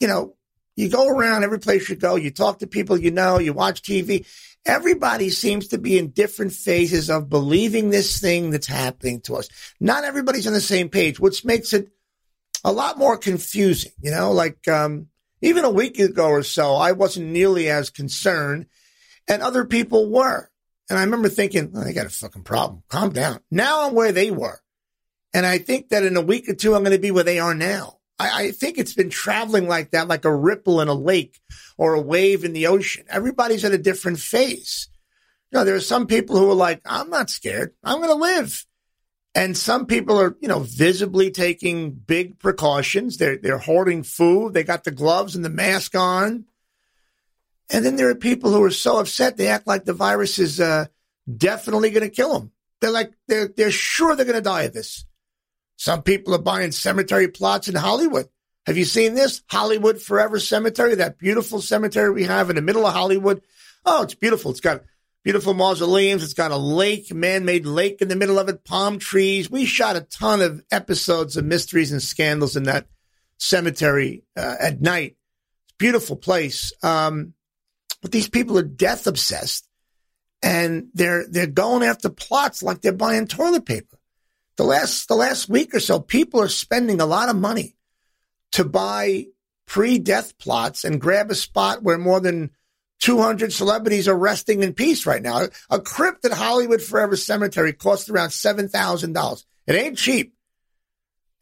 you 0.00 0.08
know, 0.08 0.34
you 0.76 0.88
go 0.88 1.06
around 1.06 1.44
every 1.44 1.58
place 1.58 1.90
you 1.90 1.96
go, 1.96 2.16
you 2.16 2.30
talk 2.30 2.60
to 2.60 2.66
people 2.66 2.96
you 2.98 3.10
know, 3.10 3.38
you 3.38 3.52
watch 3.52 3.82
TV. 3.82 4.26
Everybody 4.64 5.28
seems 5.28 5.68
to 5.68 5.78
be 5.78 5.98
in 5.98 6.08
different 6.08 6.52
phases 6.52 7.10
of 7.10 7.28
believing 7.28 7.90
this 7.90 8.18
thing 8.18 8.48
that's 8.48 8.66
happening 8.66 9.20
to 9.22 9.36
us. 9.36 9.50
Not 9.78 10.04
everybody's 10.04 10.46
on 10.46 10.54
the 10.54 10.60
same 10.62 10.88
page, 10.88 11.20
which 11.20 11.44
makes 11.44 11.74
it 11.74 11.90
a 12.64 12.72
lot 12.72 12.96
more 12.96 13.18
confusing. 13.18 13.92
You 14.00 14.12
know, 14.12 14.32
like 14.32 14.66
um, 14.68 15.08
even 15.42 15.66
a 15.66 15.70
week 15.70 15.98
ago 15.98 16.28
or 16.28 16.44
so, 16.44 16.76
I 16.76 16.92
wasn't 16.92 17.26
nearly 17.26 17.68
as 17.68 17.90
concerned 17.90 18.64
and 19.28 19.42
other 19.42 19.64
people 19.64 20.10
were. 20.10 20.50
And 20.88 20.98
I 20.98 21.04
remember 21.04 21.28
thinking, 21.28 21.72
oh, 21.74 21.84
they 21.84 21.92
got 21.92 22.06
a 22.06 22.10
fucking 22.10 22.42
problem. 22.42 22.82
Calm 22.88 23.10
down. 23.10 23.40
Now 23.50 23.86
I'm 23.86 23.94
where 23.94 24.12
they 24.12 24.30
were. 24.30 24.60
And 25.32 25.46
I 25.46 25.58
think 25.58 25.90
that 25.90 26.02
in 26.02 26.16
a 26.16 26.20
week 26.20 26.48
or 26.48 26.54
two, 26.54 26.74
I'm 26.74 26.82
going 26.82 26.96
to 26.96 27.00
be 27.00 27.12
where 27.12 27.24
they 27.24 27.38
are 27.38 27.54
now. 27.54 27.98
I, 28.18 28.44
I 28.44 28.50
think 28.50 28.76
it's 28.76 28.94
been 28.94 29.10
traveling 29.10 29.68
like 29.68 29.92
that, 29.92 30.08
like 30.08 30.24
a 30.24 30.34
ripple 30.34 30.80
in 30.80 30.88
a 30.88 30.94
lake 30.94 31.38
or 31.78 31.94
a 31.94 32.00
wave 32.00 32.44
in 32.44 32.52
the 32.52 32.66
ocean. 32.66 33.04
Everybody's 33.08 33.64
at 33.64 33.72
a 33.72 33.78
different 33.78 34.18
phase. 34.18 34.88
You 35.50 35.58
know, 35.58 35.64
there 35.64 35.76
are 35.76 35.80
some 35.80 36.06
people 36.06 36.36
who 36.36 36.50
are 36.50 36.54
like, 36.54 36.80
I'm 36.84 37.08
not 37.08 37.30
scared. 37.30 37.72
I'm 37.84 37.98
going 37.98 38.10
to 38.10 38.14
live. 38.14 38.66
And 39.34 39.56
some 39.56 39.86
people 39.86 40.20
are, 40.20 40.36
you 40.40 40.48
know, 40.48 40.60
visibly 40.60 41.30
taking 41.30 41.92
big 41.92 42.40
precautions. 42.40 43.16
They're, 43.16 43.36
they're 43.36 43.58
hoarding 43.58 44.02
food. 44.02 44.54
They 44.54 44.64
got 44.64 44.82
the 44.82 44.90
gloves 44.90 45.36
and 45.36 45.44
the 45.44 45.50
mask 45.50 45.94
on. 45.94 46.46
And 47.72 47.84
then 47.84 47.96
there 47.96 48.10
are 48.10 48.14
people 48.14 48.50
who 48.50 48.62
are 48.64 48.70
so 48.70 48.98
upset 48.98 49.36
they 49.36 49.46
act 49.46 49.66
like 49.66 49.84
the 49.84 49.92
virus 49.92 50.38
is 50.38 50.60
uh, 50.60 50.86
definitely 51.36 51.90
going 51.90 52.08
to 52.08 52.14
kill 52.14 52.32
them. 52.32 52.52
They're 52.80 52.90
like 52.90 53.12
they're 53.28 53.48
they're 53.48 53.70
sure 53.70 54.16
they're 54.16 54.24
going 54.24 54.36
to 54.36 54.42
die 54.42 54.62
of 54.62 54.72
this. 54.72 55.04
Some 55.76 56.02
people 56.02 56.34
are 56.34 56.38
buying 56.38 56.72
cemetery 56.72 57.28
plots 57.28 57.68
in 57.68 57.74
Hollywood. 57.74 58.26
Have 58.66 58.76
you 58.76 58.84
seen 58.84 59.14
this 59.14 59.42
Hollywood 59.48 60.00
Forever 60.00 60.38
Cemetery? 60.38 60.96
That 60.96 61.18
beautiful 61.18 61.60
cemetery 61.60 62.10
we 62.10 62.24
have 62.24 62.50
in 62.50 62.56
the 62.56 62.62
middle 62.62 62.86
of 62.86 62.92
Hollywood. 62.92 63.42
Oh, 63.84 64.02
it's 64.02 64.14
beautiful. 64.14 64.50
It's 64.50 64.60
got 64.60 64.82
beautiful 65.24 65.54
mausoleums. 65.54 66.22
It's 66.22 66.34
got 66.34 66.50
a 66.50 66.56
lake, 66.56 67.12
man-made 67.14 67.66
lake 67.66 68.02
in 68.02 68.08
the 68.08 68.16
middle 68.16 68.38
of 68.38 68.48
it, 68.48 68.64
palm 68.64 68.98
trees. 68.98 69.50
We 69.50 69.64
shot 69.64 69.96
a 69.96 70.02
ton 70.02 70.42
of 70.42 70.62
episodes 70.70 71.36
of 71.36 71.44
mysteries 71.44 71.92
and 71.92 72.02
scandals 72.02 72.56
in 72.56 72.64
that 72.64 72.86
cemetery 73.38 74.24
uh, 74.36 74.56
at 74.60 74.80
night. 74.80 75.16
Beautiful 75.78 76.16
place. 76.16 76.72
Um, 76.82 77.32
but 78.02 78.12
these 78.12 78.28
people 78.28 78.58
are 78.58 78.62
death 78.62 79.06
obsessed 79.06 79.66
and 80.42 80.88
they're 80.94 81.26
they're 81.28 81.46
going 81.46 81.82
after 81.82 82.08
plots 82.08 82.62
like 82.62 82.80
they're 82.80 82.92
buying 82.92 83.26
toilet 83.26 83.64
paper. 83.64 83.98
The 84.56 84.64
last 84.64 85.08
the 85.08 85.14
last 85.14 85.48
week 85.48 85.74
or 85.74 85.80
so, 85.80 86.00
people 86.00 86.40
are 86.40 86.48
spending 86.48 87.00
a 87.00 87.06
lot 87.06 87.28
of 87.28 87.36
money 87.36 87.76
to 88.52 88.64
buy 88.64 89.26
pre-death 89.66 90.36
plots 90.38 90.84
and 90.84 91.00
grab 91.00 91.30
a 91.30 91.34
spot 91.34 91.82
where 91.82 91.98
more 91.98 92.20
than 92.20 92.50
200 93.00 93.52
celebrities 93.52 94.08
are 94.08 94.18
resting 94.18 94.62
in 94.62 94.74
peace 94.74 95.06
right 95.06 95.22
now. 95.22 95.46
A 95.70 95.80
crypt 95.80 96.24
at 96.24 96.32
Hollywood 96.32 96.82
Forever 96.82 97.16
Cemetery 97.16 97.72
costs 97.72 98.10
around 98.10 98.30
$7,000. 98.30 99.44
It 99.66 99.74
ain't 99.74 99.96
cheap. 99.96 100.34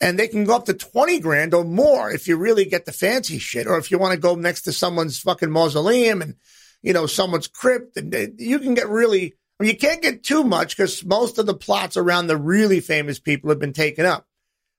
And 0.00 0.19
they 0.19 0.28
can 0.28 0.45
go 0.45 0.55
up 0.55 0.67
to 0.67 0.75
20 0.75 1.19
grand 1.21 1.55
or 1.55 1.64
more 1.64 2.11
if 2.11 2.28
you 2.28 2.37
really 2.37 2.64
get 2.64 2.85
the 2.85 2.93
fancy 2.93 3.38
shit, 3.38 3.67
or 3.67 3.78
if 3.78 3.90
you 3.90 3.99
want 3.99 4.12
to 4.14 4.21
go 4.21 4.37
next 4.37 4.62
to 4.62 4.73
someone's 4.73 5.19
fucking 5.19 5.50
mausoleum 5.50 6.23
and, 6.23 6.37
you 6.83 6.93
know, 6.93 7.07
someone's 7.07 7.49
crypt. 7.49 7.97
And 7.97 8.38
you 8.38 8.61
can 8.61 8.75
get 8.75 8.88
really, 8.88 9.35
I 9.59 9.62
mean, 9.62 9.73
you 9.73 9.76
can't 9.76 10.02
get 10.02 10.23
too 10.23 10.45
much 10.45 10.76
because 10.76 11.05
most 11.05 11.38
of 11.38 11.47
the 11.47 11.55
plots 11.55 11.97
around 11.97 12.28
the 12.28 12.37
really 12.37 12.81
famous 12.81 13.19
people 13.19 13.50
have 13.50 13.59
been 13.59 13.73
taken 13.73 14.07
up. 14.07 14.26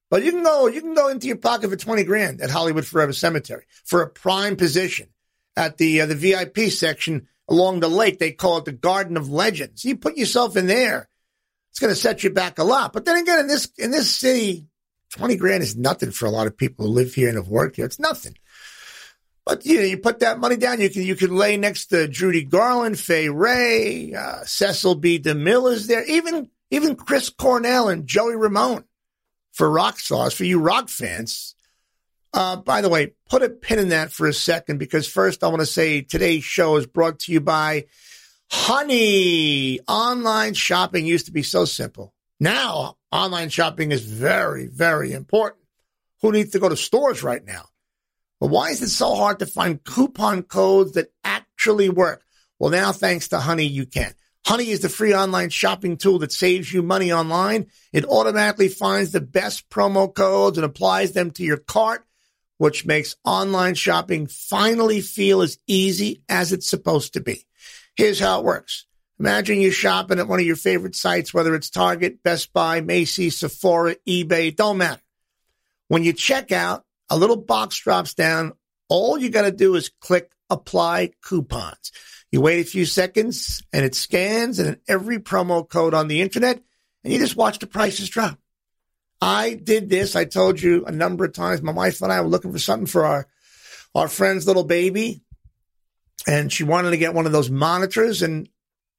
But 0.09 0.23
you 0.23 0.31
can 0.31 0.43
go, 0.43 0.67
you 0.67 0.81
can 0.81 0.93
go 0.93 1.09
into 1.09 1.27
your 1.27 1.37
pocket 1.37 1.69
for 1.69 1.75
20 1.75 2.03
grand 2.03 2.41
at 2.41 2.49
Hollywood 2.49 2.85
Forever 2.85 3.13
Cemetery 3.13 3.65
for 3.85 4.01
a 4.01 4.09
prime 4.09 4.55
position 4.55 5.09
at 5.55 5.77
the, 5.77 6.01
uh, 6.01 6.05
the 6.05 6.15
VIP 6.15 6.71
section 6.71 7.27
along 7.47 7.81
the 7.81 7.89
lake. 7.89 8.19
They 8.19 8.31
call 8.31 8.57
it 8.57 8.65
the 8.65 8.71
Garden 8.71 9.17
of 9.17 9.29
Legends. 9.29 9.83
You 9.83 9.97
put 9.97 10.17
yourself 10.17 10.55
in 10.57 10.67
there. 10.67 11.09
It's 11.71 11.79
going 11.79 11.93
to 11.93 11.99
set 11.99 12.23
you 12.23 12.31
back 12.31 12.57
a 12.57 12.63
lot. 12.63 12.93
But 12.93 13.05
then 13.05 13.17
again, 13.17 13.39
in 13.39 13.47
this, 13.47 13.69
in 13.77 13.91
this 13.91 14.15
city, 14.15 14.65
20 15.11 15.35
grand 15.37 15.63
is 15.63 15.75
nothing 15.75 16.11
for 16.11 16.25
a 16.25 16.31
lot 16.31 16.47
of 16.47 16.57
people 16.57 16.85
who 16.85 16.91
live 16.91 17.13
here 17.13 17.29
and 17.29 17.37
have 17.37 17.47
worked 17.47 17.75
here. 17.75 17.85
It's 17.85 17.99
nothing. 17.99 18.35
But 19.45 19.65
you 19.65 19.77
know, 19.77 19.85
you 19.85 19.97
put 19.97 20.19
that 20.19 20.39
money 20.39 20.57
down, 20.57 20.79
you 20.79 20.89
can 20.89 21.01
you 21.01 21.15
can 21.15 21.35
lay 21.35 21.57
next 21.57 21.87
to 21.87 22.07
Judy 22.07 22.43
Garland, 22.43 22.99
Fay 22.99 23.29
Wray, 23.29 24.13
uh, 24.13 24.43
Cecil 24.43 24.95
B. 24.95 25.19
DeMille 25.19 25.71
is 25.71 25.87
there, 25.87 26.05
even 26.05 26.49
even 26.69 26.95
Chris 26.95 27.29
Cornell 27.29 27.89
and 27.89 28.05
Joey 28.05 28.35
Ramone 28.35 28.83
for 29.51 29.69
rock 29.69 29.99
stars, 29.99 30.35
for 30.35 30.43
you 30.43 30.59
rock 30.59 30.89
fans. 30.89 31.55
Uh, 32.31 32.57
by 32.57 32.81
the 32.81 32.89
way, 32.89 33.13
put 33.27 33.41
a 33.41 33.49
pin 33.49 33.79
in 33.79 33.89
that 33.89 34.11
for 34.11 34.27
a 34.27 34.33
second 34.33 34.77
because 34.77 35.07
first 35.07 35.43
I 35.43 35.47
want 35.47 35.61
to 35.61 35.65
say 35.65 36.01
today's 36.01 36.43
show 36.43 36.75
is 36.75 36.85
brought 36.85 37.19
to 37.21 37.31
you 37.31 37.41
by 37.41 37.85
Honey. 38.51 39.79
Online 39.87 40.53
shopping 40.53 41.07
used 41.07 41.25
to 41.25 41.31
be 41.31 41.41
so 41.41 41.65
simple. 41.65 42.13
Now 42.39 42.97
online 43.11 43.49
shopping 43.49 43.91
is 43.91 44.03
very, 44.03 44.67
very 44.67 45.11
important. 45.11 45.63
Who 46.21 46.31
needs 46.31 46.51
to 46.51 46.59
go 46.59 46.69
to 46.69 46.77
stores 46.77 47.23
right 47.23 47.43
now? 47.43 47.65
But 48.39 48.47
why 48.47 48.69
is 48.69 48.81
it 48.81 48.89
so 48.89 49.15
hard 49.15 49.39
to 49.39 49.45
find 49.45 49.83
coupon 49.83 50.43
codes 50.43 50.93
that 50.93 51.11
actually 51.23 51.89
work? 51.89 52.23
Well, 52.57 52.71
now 52.71 52.91
thanks 52.91 53.29
to 53.29 53.39
Honey, 53.39 53.65
you 53.65 53.85
can. 53.85 54.13
Honey 54.45 54.69
is 54.69 54.79
the 54.79 54.89
free 54.89 55.13
online 55.13 55.49
shopping 55.49 55.97
tool 55.97 56.19
that 56.19 56.31
saves 56.31 56.71
you 56.71 56.81
money 56.81 57.11
online. 57.11 57.67
It 57.91 58.05
automatically 58.05 58.69
finds 58.69 59.11
the 59.11 59.21
best 59.21 59.69
promo 59.69 60.13
codes 60.13 60.57
and 60.57 60.65
applies 60.65 61.11
them 61.11 61.31
to 61.31 61.43
your 61.43 61.57
cart, 61.57 62.05
which 62.57 62.85
makes 62.85 63.17
online 63.25 63.75
shopping 63.75 64.27
finally 64.27 65.01
feel 65.01 65.41
as 65.41 65.59
easy 65.67 66.23
as 66.29 66.53
it's 66.53 66.69
supposed 66.69 67.13
to 67.13 67.21
be. 67.21 67.45
Here's 67.95 68.19
how 68.19 68.39
it 68.39 68.45
works. 68.45 68.85
Imagine 69.19 69.59
you're 69.59 69.71
shopping 69.71 70.19
at 70.19 70.27
one 70.27 70.39
of 70.39 70.45
your 70.45 70.55
favorite 70.55 70.95
sites, 70.95 71.33
whether 71.33 71.53
it's 71.53 71.69
Target, 71.69 72.23
Best 72.23 72.53
Buy, 72.53 72.79
Macy's, 72.79 73.37
Sephora, 73.37 73.95
eBay, 74.07 74.55
don't 74.55 74.77
matter. 74.77 75.01
When 75.89 76.03
you 76.03 76.13
check 76.13 76.51
out, 76.51 76.85
a 77.09 77.17
little 77.17 77.35
box 77.35 77.77
drops 77.79 78.13
down. 78.13 78.53
All 78.87 79.17
you 79.17 79.29
got 79.29 79.41
to 79.41 79.51
do 79.51 79.75
is 79.75 79.91
click 79.99 80.31
apply 80.49 81.11
coupons. 81.21 81.91
You 82.31 82.41
wait 82.41 82.65
a 82.65 82.69
few 82.69 82.85
seconds 82.85 83.61
and 83.73 83.83
it 83.83 83.95
scans 83.95 84.59
and 84.59 84.77
every 84.87 85.19
promo 85.19 85.67
code 85.67 85.93
on 85.93 86.07
the 86.07 86.21
internet 86.21 86.61
and 87.03 87.11
you 87.11 87.19
just 87.19 87.35
watch 87.35 87.59
the 87.59 87.67
prices 87.67 88.09
drop. 88.09 88.37
I 89.21 89.53
did 89.55 89.89
this. 89.89 90.15
I 90.15 90.25
told 90.25 90.61
you 90.61 90.85
a 90.85 90.91
number 90.91 91.25
of 91.25 91.33
times. 91.33 91.61
My 91.61 91.71
wife 91.71 92.01
and 92.01 92.11
I 92.11 92.21
were 92.21 92.27
looking 92.27 92.51
for 92.51 92.59
something 92.59 92.85
for 92.85 93.05
our, 93.05 93.27
our 93.93 94.07
friend's 94.07 94.47
little 94.47 94.63
baby 94.63 95.21
and 96.27 96.51
she 96.51 96.63
wanted 96.63 96.91
to 96.91 96.97
get 96.97 97.13
one 97.13 97.25
of 97.25 97.31
those 97.31 97.49
monitors 97.49 98.21
and 98.21 98.47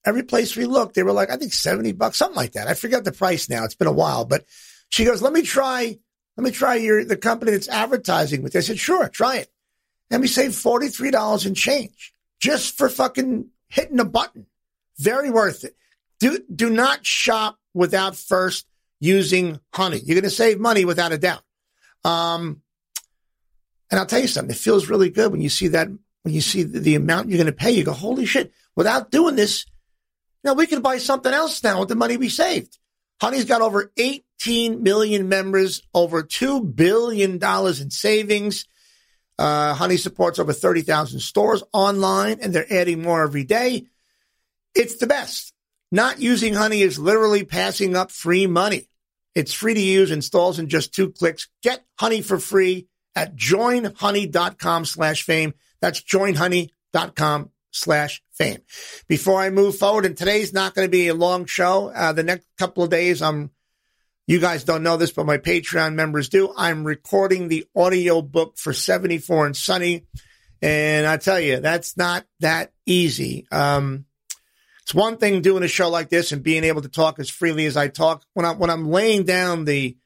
every 0.04 0.22
place 0.22 0.56
we 0.56 0.66
looked, 0.66 0.94
they 0.94 1.02
were 1.02 1.12
like, 1.12 1.30
I 1.30 1.36
think 1.36 1.52
70 1.52 1.92
bucks, 1.92 2.18
something 2.18 2.36
like 2.36 2.52
that. 2.52 2.68
I 2.68 2.74
forget 2.74 3.04
the 3.04 3.12
price 3.12 3.48
now. 3.48 3.64
It's 3.64 3.74
been 3.74 3.86
a 3.88 3.92
while, 3.92 4.24
but 4.24 4.44
she 4.88 5.04
goes, 5.04 5.22
let 5.22 5.32
me 5.32 5.42
try, 5.42 5.98
let 6.36 6.44
me 6.44 6.50
try 6.50 6.76
your, 6.76 7.04
the 7.04 7.16
company 7.16 7.52
that's 7.52 7.68
advertising 7.68 8.42
with. 8.42 8.56
I 8.56 8.60
said, 8.60 8.78
sure, 8.78 9.08
try 9.08 9.36
it. 9.36 9.48
And 10.10 10.20
we 10.20 10.28
saved 10.28 10.54
$43 10.54 11.46
in 11.46 11.54
change 11.54 12.14
just 12.40 12.76
for 12.76 12.88
fucking 12.88 13.48
hitting 13.68 14.00
a 14.00 14.04
button. 14.04 14.46
Very 14.98 15.30
worth 15.30 15.64
it. 15.64 15.76
Do, 16.18 16.38
do 16.54 16.68
not 16.68 17.06
shop 17.06 17.58
without 17.72 18.16
first 18.16 18.66
using 18.98 19.60
honey. 19.72 20.00
You're 20.04 20.16
going 20.16 20.24
to 20.24 20.30
save 20.30 20.58
money 20.58 20.84
without 20.84 21.12
a 21.12 21.18
doubt. 21.18 21.42
Um, 22.04 22.62
and 23.90 23.98
I'll 23.98 24.06
tell 24.06 24.20
you 24.20 24.28
something, 24.28 24.54
it 24.54 24.58
feels 24.58 24.88
really 24.88 25.10
good 25.10 25.32
when 25.32 25.40
you 25.40 25.48
see 25.48 25.68
that, 25.68 25.88
when 25.88 26.34
you 26.34 26.40
see 26.40 26.62
the, 26.62 26.80
the 26.80 26.94
amount 26.94 27.28
you're 27.28 27.38
going 27.38 27.46
to 27.46 27.52
pay, 27.52 27.70
you 27.70 27.84
go, 27.84 27.92
holy 27.92 28.26
shit, 28.26 28.52
without 28.76 29.10
doing 29.10 29.36
this, 29.36 29.66
now 30.44 30.54
we 30.54 30.66
can 30.66 30.82
buy 30.82 30.98
something 30.98 31.32
else 31.32 31.62
now 31.62 31.80
with 31.80 31.88
the 31.88 31.94
money 31.94 32.16
we 32.16 32.28
saved. 32.28 32.78
Honey's 33.20 33.44
got 33.44 33.62
over 33.62 33.92
18 33.96 34.82
million 34.82 35.28
members, 35.28 35.82
over 35.92 36.22
$2 36.22 36.74
billion 36.74 37.38
in 37.42 37.90
savings. 37.90 38.64
Uh, 39.38 39.74
Honey 39.74 39.96
supports 39.96 40.38
over 40.38 40.52
30,000 40.52 41.20
stores 41.20 41.62
online, 41.72 42.38
and 42.40 42.52
they're 42.52 42.72
adding 42.72 43.02
more 43.02 43.22
every 43.22 43.44
day. 43.44 43.86
It's 44.74 44.96
the 44.96 45.06
best. 45.06 45.52
Not 45.92 46.20
using 46.20 46.54
Honey 46.54 46.82
is 46.82 46.98
literally 46.98 47.44
passing 47.44 47.96
up 47.96 48.10
free 48.10 48.46
money. 48.46 48.88
It's 49.34 49.52
free 49.52 49.74
to 49.74 49.80
use, 49.80 50.10
installs 50.10 50.58
in 50.58 50.68
just 50.68 50.94
two 50.94 51.10
clicks. 51.10 51.48
Get 51.62 51.84
Honey 51.98 52.22
for 52.22 52.38
free 52.38 52.88
at 53.14 53.36
joinhoney.com 53.36 54.84
slash 54.84 55.22
fame. 55.24 55.54
That's 55.80 56.02
joinhoney.com 56.02 57.50
slash 57.70 58.22
fame. 58.32 58.60
Before 59.08 59.40
I 59.40 59.50
move 59.50 59.76
forward, 59.76 60.06
and 60.06 60.16
today's 60.16 60.52
not 60.52 60.74
going 60.74 60.86
to 60.86 60.90
be 60.90 61.08
a 61.08 61.14
long 61.14 61.46
show. 61.46 61.88
Uh, 61.88 62.12
the 62.12 62.22
next 62.22 62.46
couple 62.58 62.82
of 62.82 62.90
days, 62.90 63.22
I'm, 63.22 63.50
you 64.26 64.40
guys 64.40 64.64
don't 64.64 64.82
know 64.82 64.96
this, 64.96 65.12
but 65.12 65.26
my 65.26 65.38
Patreon 65.38 65.94
members 65.94 66.28
do. 66.28 66.52
I'm 66.56 66.84
recording 66.84 67.48
the 67.48 67.66
audio 67.74 68.22
book 68.22 68.58
for 68.58 68.72
74 68.72 69.46
and 69.46 69.56
Sunny. 69.56 70.06
And 70.62 71.06
I 71.06 71.16
tell 71.16 71.40
you, 71.40 71.60
that's 71.60 71.96
not 71.96 72.26
that 72.40 72.72
easy. 72.86 73.46
Um, 73.50 74.04
it's 74.82 74.94
one 74.94 75.16
thing 75.16 75.40
doing 75.40 75.62
a 75.62 75.68
show 75.68 75.88
like 75.88 76.08
this 76.08 76.32
and 76.32 76.42
being 76.42 76.64
able 76.64 76.82
to 76.82 76.88
talk 76.88 77.18
as 77.18 77.30
freely 77.30 77.66
as 77.66 77.76
I 77.76 77.88
talk. 77.88 78.24
When 78.34 78.44
I'm, 78.44 78.58
when 78.58 78.70
I'm 78.70 78.90
laying 78.90 79.24
down 79.24 79.64
the, 79.64 79.96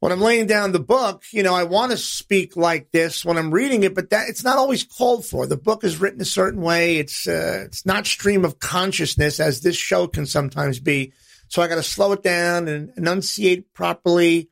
when 0.00 0.12
I'm 0.12 0.20
laying 0.20 0.46
down 0.46 0.72
the 0.72 0.78
book, 0.78 1.24
you 1.32 1.42
know, 1.42 1.54
I 1.54 1.64
want 1.64 1.90
to 1.90 1.98
speak 1.98 2.56
like 2.56 2.90
this 2.92 3.24
when 3.24 3.36
I'm 3.36 3.50
reading 3.50 3.82
it, 3.82 3.94
but 3.94 4.10
that 4.10 4.28
it's 4.28 4.44
not 4.44 4.56
always 4.56 4.84
called 4.84 5.26
for. 5.26 5.46
The 5.46 5.56
book 5.56 5.82
is 5.82 6.00
written 6.00 6.20
a 6.20 6.26
certain 6.26 6.60
way. 6.60 6.98
It's 6.98 7.26
uh, 7.26 7.64
it's 7.66 7.84
not 7.84 8.06
stream 8.06 8.44
of 8.44 8.60
consciousness 8.60 9.40
as 9.40 9.60
this 9.60 9.76
show 9.76 10.06
can 10.06 10.26
sometimes 10.26 10.78
be. 10.78 11.12
So 11.48 11.62
I 11.62 11.68
got 11.68 11.76
to 11.76 11.82
slow 11.82 12.12
it 12.12 12.22
down 12.22 12.68
and 12.68 12.92
enunciate 12.96 13.72
properly. 13.74 14.50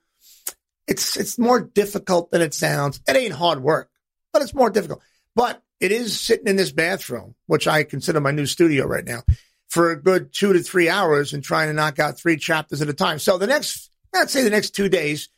It's 0.89 1.17
it's 1.17 1.39
more 1.39 1.61
difficult 1.61 2.31
than 2.31 2.43
it 2.43 2.55
sounds. 2.55 3.01
It 3.07 3.17
ain't 3.17 3.35
hard 3.35 3.63
work, 3.63 3.91
but 4.33 4.43
it's 4.43 4.55
more 4.55 4.71
difficult. 4.71 5.01
But 5.37 5.63
it 5.79 5.93
is 5.93 6.19
sitting 6.19 6.49
in 6.49 6.57
this 6.57 6.73
bathroom, 6.73 7.35
which 7.47 7.69
I 7.69 7.85
consider 7.85 8.21
my 8.21 8.31
new 8.33 8.47
studio 8.47 8.87
right 8.87 9.05
now, 9.05 9.23
for 9.69 9.91
a 9.91 10.03
good 10.03 10.33
two 10.33 10.55
to 10.55 10.61
three 10.61 10.89
hours 10.89 11.33
and 11.33 11.45
trying 11.45 11.69
to 11.69 11.75
knock 11.75 12.01
out 12.01 12.19
three 12.19 12.37
chapters 12.37 12.83
at 12.83 12.89
a 12.89 12.95
time. 12.95 13.19
So 13.19 13.39
the 13.39 13.47
next, 13.47 13.91
I'd 14.15 14.31
say 14.31 14.43
the 14.43 14.51
next 14.51 14.71
two 14.71 14.89
days 14.89 15.29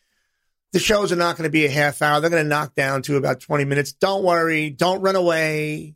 the 0.73 0.79
shows 0.79 1.13
are 1.13 1.17
not 1.17 1.37
going 1.37 1.45
to 1.45 1.53
be 1.53 1.65
a 1.65 1.71
half 1.71 2.03
hour. 2.03 2.21
They're 2.21 2.31
going 2.31 2.43
to 2.43 2.49
knock 2.49 2.75
down 2.75 3.03
to 3.03 3.17
about 3.17 3.41
20 3.41 3.65
minutes. 3.65 3.93
Don't 3.93 4.25
worry. 4.25 4.71
Don't 4.71 5.01
run 5.01 5.17
away. 5.17 5.95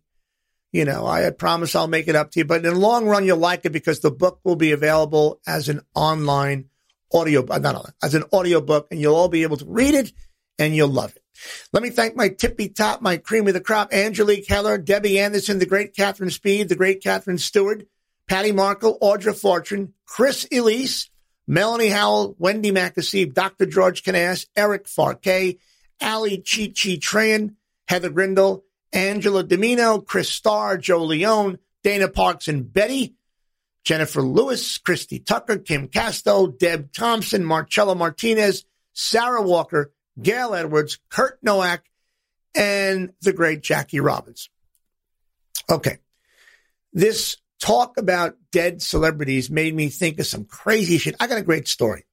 You 0.72 0.86
know, 0.86 1.06
I 1.06 1.28
promise 1.30 1.76
I'll 1.76 1.86
make 1.86 2.08
it 2.08 2.16
up 2.16 2.30
to 2.30 2.40
you. 2.40 2.44
But 2.46 2.64
in 2.64 2.72
the 2.72 2.78
long 2.78 3.06
run, 3.06 3.26
you'll 3.26 3.36
like 3.36 3.66
it 3.66 3.72
because 3.72 4.00
the 4.00 4.10
book 4.10 4.40
will 4.42 4.56
be 4.56 4.72
available 4.72 5.40
as 5.46 5.68
an 5.68 5.82
online 5.94 6.70
audio, 7.12 7.46
uh, 7.46 7.58
not 7.58 7.74
online, 7.74 7.92
as 8.02 8.14
an 8.14 8.24
audio 8.32 8.62
book, 8.62 8.88
and 8.90 8.98
you'll 8.98 9.14
all 9.14 9.28
be 9.28 9.42
able 9.42 9.58
to 9.58 9.66
read 9.66 9.94
it 9.94 10.12
and 10.58 10.74
you'll 10.74 10.88
love 10.88 11.14
it. 11.14 11.22
Let 11.72 11.82
me 11.82 11.90
thank 11.90 12.16
my 12.16 12.28
tippy 12.28 12.68
top, 12.68 13.02
my 13.02 13.18
cream 13.18 13.46
of 13.48 13.54
the 13.54 13.60
crop, 13.60 13.92
Angelique 13.92 14.48
Heller, 14.48 14.78
Debbie 14.78 15.18
Anderson, 15.18 15.58
the 15.58 15.66
great 15.66 15.94
Catherine 15.94 16.30
Speed, 16.30 16.68
the 16.68 16.76
great 16.76 17.02
Catherine 17.02 17.38
Stewart, 17.38 17.86
Patty 18.28 18.52
Markle, 18.52 18.98
Audra 19.02 19.38
Fortune, 19.38 19.94
Chris 20.06 20.46
Elise, 20.52 21.10
Melanie 21.46 21.88
Howell, 21.88 22.36
Wendy 22.38 22.70
McAsee, 22.70 23.32
Dr. 23.32 23.66
George 23.66 24.04
Canas, 24.04 24.46
Eric 24.56 24.86
Farquet, 24.86 25.58
Ali 26.00 26.38
Chichi 26.38 26.98
Tran, 26.98 27.54
Heather 27.88 28.10
Grindle, 28.10 28.64
Angela 28.92 29.42
Domino, 29.42 29.98
Chris 29.98 30.28
Starr, 30.28 30.76
Joe 30.78 31.04
Leone, 31.04 31.58
Dana 31.82 32.08
Parks 32.08 32.48
and 32.48 32.72
Betty, 32.72 33.14
Jennifer 33.84 34.22
Lewis, 34.22 34.78
Christy 34.78 35.18
Tucker, 35.18 35.58
Kim 35.58 35.88
Casto, 35.88 36.46
Deb 36.46 36.92
Thompson, 36.92 37.44
Marcella 37.44 37.94
Martinez, 37.94 38.64
Sarah 38.92 39.42
Walker, 39.42 39.92
Gail 40.20 40.54
Edwards, 40.54 40.98
Kurt 41.08 41.38
Nowak, 41.42 41.84
and 42.54 43.12
the 43.22 43.32
great 43.32 43.62
Jackie 43.62 44.00
Robbins. 44.00 44.50
Okay. 45.70 45.98
This 46.92 47.38
talk 47.62 47.96
about 47.96 48.36
dead 48.50 48.82
celebrities 48.82 49.48
made 49.48 49.74
me 49.74 49.88
think 49.88 50.18
of 50.18 50.26
some 50.26 50.44
crazy 50.44 50.98
shit. 50.98 51.14
I 51.20 51.28
got 51.28 51.38
a 51.38 51.42
great 51.42 51.68
story, 51.68 52.04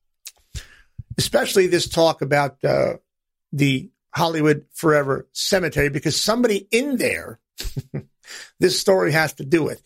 especially 1.18 1.68
this 1.68 1.90
talk 1.90 2.22
about 2.22 2.64
uh, 2.64 2.98
the 3.52 3.90
Hollywood 4.14 4.66
Forever 4.74 5.28
Cemetery 5.34 5.90
because 5.90 6.22
somebody 6.22 6.68
in 6.72 6.98
there, 6.98 7.40
this 8.60 8.80
story 8.80 9.12
has 9.12 9.34
to 9.34 9.46
do 9.46 9.64
with. 9.64 9.82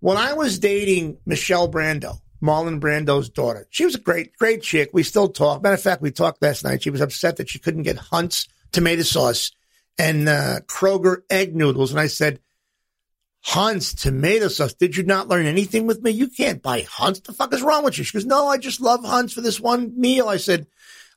When 0.00 0.18
I 0.18 0.34
was 0.34 0.58
dating 0.58 1.16
Michelle 1.24 1.70
Brando, 1.70 2.18
Marlon 2.42 2.78
Brando's 2.78 3.30
daughter, 3.30 3.66
she 3.70 3.86
was 3.86 3.94
a 3.94 4.00
great, 4.00 4.36
great 4.36 4.62
chick. 4.62 4.90
We 4.92 5.02
still 5.02 5.28
talk. 5.28 5.62
Matter 5.62 5.74
of 5.74 5.82
fact, 5.82 6.02
we 6.02 6.10
talked 6.10 6.42
last 6.42 6.64
night. 6.64 6.82
She 6.82 6.90
was 6.90 7.00
upset 7.00 7.38
that 7.38 7.48
she 7.48 7.58
couldn't 7.58 7.82
get 7.82 7.96
Hunt's 7.96 8.46
tomato 8.72 9.02
sauce 9.02 9.52
and 9.96 10.28
uh, 10.28 10.60
Kroger 10.66 11.22
egg 11.30 11.56
noodles. 11.56 11.90
And 11.90 11.98
I 11.98 12.06
said, 12.08 12.40
Hunt's 13.42 13.94
tomato 13.94 14.48
sauce. 14.48 14.74
Did 14.74 14.96
you 14.96 15.04
not 15.04 15.28
learn 15.28 15.46
anything 15.46 15.86
with 15.86 16.02
me? 16.02 16.10
You 16.10 16.28
can't 16.28 16.62
buy 16.62 16.82
Hunt's. 16.82 17.20
The 17.20 17.32
fuck 17.32 17.52
is 17.54 17.62
wrong 17.62 17.84
with 17.84 17.96
you? 17.98 18.04
She 18.04 18.12
goes, 18.12 18.26
No, 18.26 18.48
I 18.48 18.58
just 18.58 18.80
love 18.80 19.04
Hunt's 19.04 19.32
for 19.32 19.40
this 19.40 19.60
one 19.60 19.98
meal. 19.98 20.28
I 20.28 20.36
said, 20.36 20.66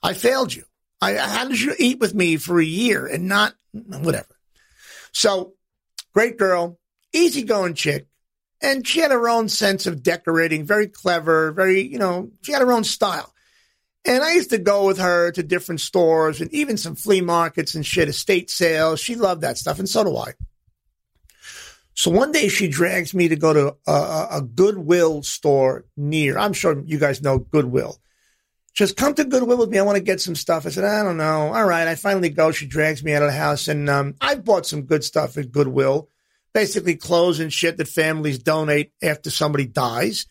I 0.03 0.13
failed 0.13 0.53
you. 0.53 0.63
I, 1.01 1.15
how 1.15 1.47
did 1.47 1.59
you 1.59 1.73
eat 1.77 1.99
with 1.99 2.13
me 2.13 2.37
for 2.37 2.59
a 2.59 2.65
year 2.65 3.07
and 3.07 3.27
not 3.27 3.55
whatever? 3.73 4.35
So, 5.11 5.53
great 6.13 6.37
girl, 6.37 6.79
easygoing 7.11 7.73
chick. 7.73 8.07
And 8.61 8.87
she 8.87 8.99
had 8.99 9.11
her 9.11 9.27
own 9.27 9.49
sense 9.49 9.87
of 9.87 10.03
decorating, 10.03 10.65
very 10.65 10.87
clever, 10.87 11.51
very, 11.51 11.81
you 11.81 11.97
know, 11.97 12.29
she 12.43 12.51
had 12.51 12.61
her 12.61 12.71
own 12.71 12.83
style. 12.83 13.33
And 14.05 14.23
I 14.23 14.33
used 14.33 14.51
to 14.51 14.59
go 14.59 14.85
with 14.85 14.99
her 14.99 15.31
to 15.31 15.43
different 15.43 15.81
stores 15.81 16.41
and 16.41 16.53
even 16.53 16.77
some 16.77 16.95
flea 16.95 17.21
markets 17.21 17.73
and 17.73 17.85
shit, 17.85 18.07
estate 18.07 18.51
sales. 18.51 18.99
She 18.99 19.15
loved 19.15 19.41
that 19.41 19.57
stuff, 19.57 19.79
and 19.79 19.89
so 19.89 20.03
do 20.03 20.15
I. 20.15 20.33
So 21.93 22.09
one 22.09 22.31
day 22.31 22.47
she 22.47 22.67
drags 22.67 23.13
me 23.13 23.27
to 23.27 23.35
go 23.35 23.53
to 23.53 23.75
a, 23.85 24.27
a 24.31 24.41
Goodwill 24.41 25.23
store 25.23 25.85
near. 25.97 26.37
I'm 26.37 26.53
sure 26.53 26.81
you 26.85 26.97
guys 26.97 27.21
know 27.21 27.39
Goodwill. 27.39 27.97
Just 28.73 28.95
come 28.95 29.13
to 29.15 29.25
Goodwill 29.25 29.57
with 29.57 29.69
me. 29.69 29.79
I 29.79 29.83
want 29.83 29.97
to 29.97 30.03
get 30.03 30.21
some 30.21 30.35
stuff. 30.35 30.65
I 30.65 30.69
said, 30.69 30.85
I 30.85 31.03
don't 31.03 31.17
know. 31.17 31.53
All 31.53 31.65
right. 31.65 31.87
I 31.87 31.95
finally 31.95 32.29
go. 32.29 32.51
She 32.51 32.65
drags 32.65 33.03
me 33.03 33.13
out 33.13 33.21
of 33.21 33.27
the 33.27 33.37
house, 33.37 33.67
and 33.67 33.89
um, 33.89 34.15
I've 34.21 34.45
bought 34.45 34.65
some 34.65 34.83
good 34.83 35.03
stuff 35.03 35.37
at 35.37 35.51
Goodwill. 35.51 36.09
Basically, 36.53 36.95
clothes 36.95 37.39
and 37.39 37.51
shit 37.51 37.77
that 37.77 37.87
families 37.87 38.39
donate 38.39 38.93
after 39.01 39.29
somebody 39.29 39.65
dies. 39.65 40.25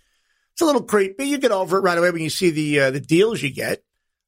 It's 0.52 0.62
a 0.62 0.64
little 0.64 0.82
creepy. 0.82 1.26
You 1.26 1.38
get 1.38 1.52
over 1.52 1.78
it 1.78 1.82
right 1.82 1.98
away 1.98 2.10
when 2.10 2.22
you 2.22 2.30
see 2.30 2.50
the 2.50 2.80
uh, 2.80 2.90
the 2.90 3.00
deals 3.00 3.42
you 3.42 3.52
get. 3.52 3.82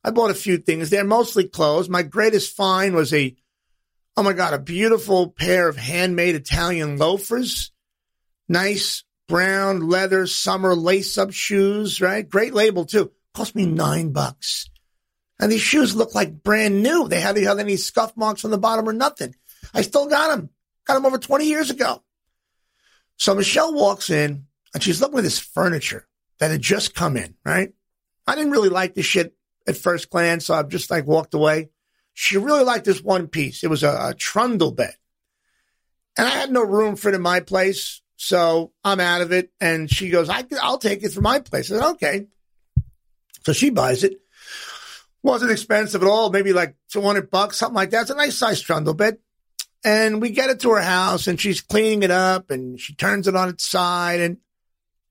I 0.05 0.11
bought 0.11 0.31
a 0.31 0.35
few 0.35 0.59
things 0.59 0.91
there, 0.91 1.05
mostly 1.05 1.49
clothes. 1.49 1.89
My 1.89 2.03
greatest 2.03 2.57
find 2.57 2.95
was 2.95 3.15
a 3.15 3.35
Oh 4.17 4.23
my 4.23 4.33
God, 4.35 4.53
a 4.55 4.59
beautiful 4.59 5.31
pair 5.31 5.69
of 5.69 5.77
handmade 5.77 6.35
Italian 6.35 6.99
loafers. 6.99 7.73
Nice 8.49 9.05
brown 9.29 9.89
leather 9.89 10.27
summer 10.27 10.75
lace 10.75 11.17
up 11.17 11.33
shoes, 11.33 12.01
right? 12.01 12.29
Great 12.29 12.53
label 12.53 12.85
too. 12.85 13.11
Cost 13.35 13.55
me 13.55 13.65
nine 13.65 14.13
bucks. 14.13 14.69
And 15.41 15.51
these 15.51 15.63
shoes 15.63 15.97
look 15.97 16.15
like 16.15 16.43
brand 16.43 16.83
new. 16.83 17.09
They 17.09 17.21
hardly 17.21 17.45
have 17.45 17.59
any 17.59 17.77
scuff 17.77 18.17
marks 18.17 18.45
on 18.45 18.51
the 18.51 18.59
bottom 18.59 18.89
or 18.89 18.93
nothing. 18.93 19.35
I 19.73 19.83
still 19.83 20.07
got 20.07 20.37
them. 20.37 20.51
Got 20.87 20.95
them 20.95 21.07
over 21.07 21.19
20 21.19 21.47
years 21.47 21.71
ago. 21.71 22.03
So 23.17 23.35
Michelle 23.35 23.73
walks 23.75 24.11
in 24.11 24.47
and 24.75 24.83
she's 24.83 25.01
looking 25.01 25.19
at 25.19 25.25
this 25.25 25.39
furniture 25.39 26.07
that 26.39 26.51
had 26.51 26.61
just 26.61 26.95
come 26.95 27.17
in, 27.17 27.35
right? 27.45 27.73
I 28.27 28.35
didn't 28.35 28.53
really 28.53 28.69
like 28.69 28.95
the 28.95 29.03
shit 29.03 29.35
at 29.67 29.77
first 29.77 30.11
glance, 30.11 30.47
so 30.47 30.55
I've 30.55 30.69
just 30.69 30.91
like 30.91 31.07
walked 31.07 31.35
away. 31.35 31.71
She 32.15 32.37
really 32.37 32.65
liked 32.65 32.85
this 32.85 33.03
one 33.03 33.29
piece. 33.29 33.65
It 33.65 33.71
was 33.71 33.83
a, 33.83 34.11
a 34.11 34.15
trundle 34.15 34.73
bed. 34.73 34.95
And 36.17 36.27
I 36.27 36.31
had 36.31 36.53
no 36.53 36.63
room 36.63 36.97
for 36.97 37.09
it 37.09 37.15
in 37.15 37.23
my 37.23 37.41
place. 37.41 38.03
So 38.17 38.73
I'm 38.85 39.01
out 39.01 39.23
of 39.23 39.33
it. 39.33 39.51
And 39.61 39.91
she 39.91 40.11
goes, 40.11 40.29
I, 40.29 40.45
I'll 40.61 40.79
take 40.79 41.03
it 41.03 41.13
for 41.13 41.23
my 41.23 41.41
place. 41.41 41.71
I 41.71 41.77
said, 41.77 41.91
okay. 41.93 42.27
So 43.45 43.53
she 43.53 43.71
buys 43.71 44.05
it. 44.05 44.21
Wasn't 45.23 45.53
expensive 45.53 46.03
at 46.03 46.09
all, 46.09 46.31
maybe 46.31 46.53
like 46.53 46.75
200 46.91 47.31
bucks, 47.31 47.57
something 47.57 47.77
like 47.77 47.91
that. 47.91 48.03
It's 48.03 48.11
a 48.11 48.17
nice 48.17 48.37
size 48.37 48.61
trundle 48.61 48.95
bed. 48.95 49.19
And 49.85 50.21
we 50.21 50.31
get 50.31 50.51
it 50.51 50.61
to 50.61 50.71
her 50.71 50.81
house 50.81 51.27
and 51.27 51.41
she's 51.41 51.61
cleaning 51.61 52.03
it 52.03 52.11
up 52.11 52.51
and 52.51 52.79
she 52.79 52.95
turns 52.95 53.27
it 53.27 53.37
on 53.37 53.49
its 53.49 53.67
side 53.67 54.21
and 54.21 54.39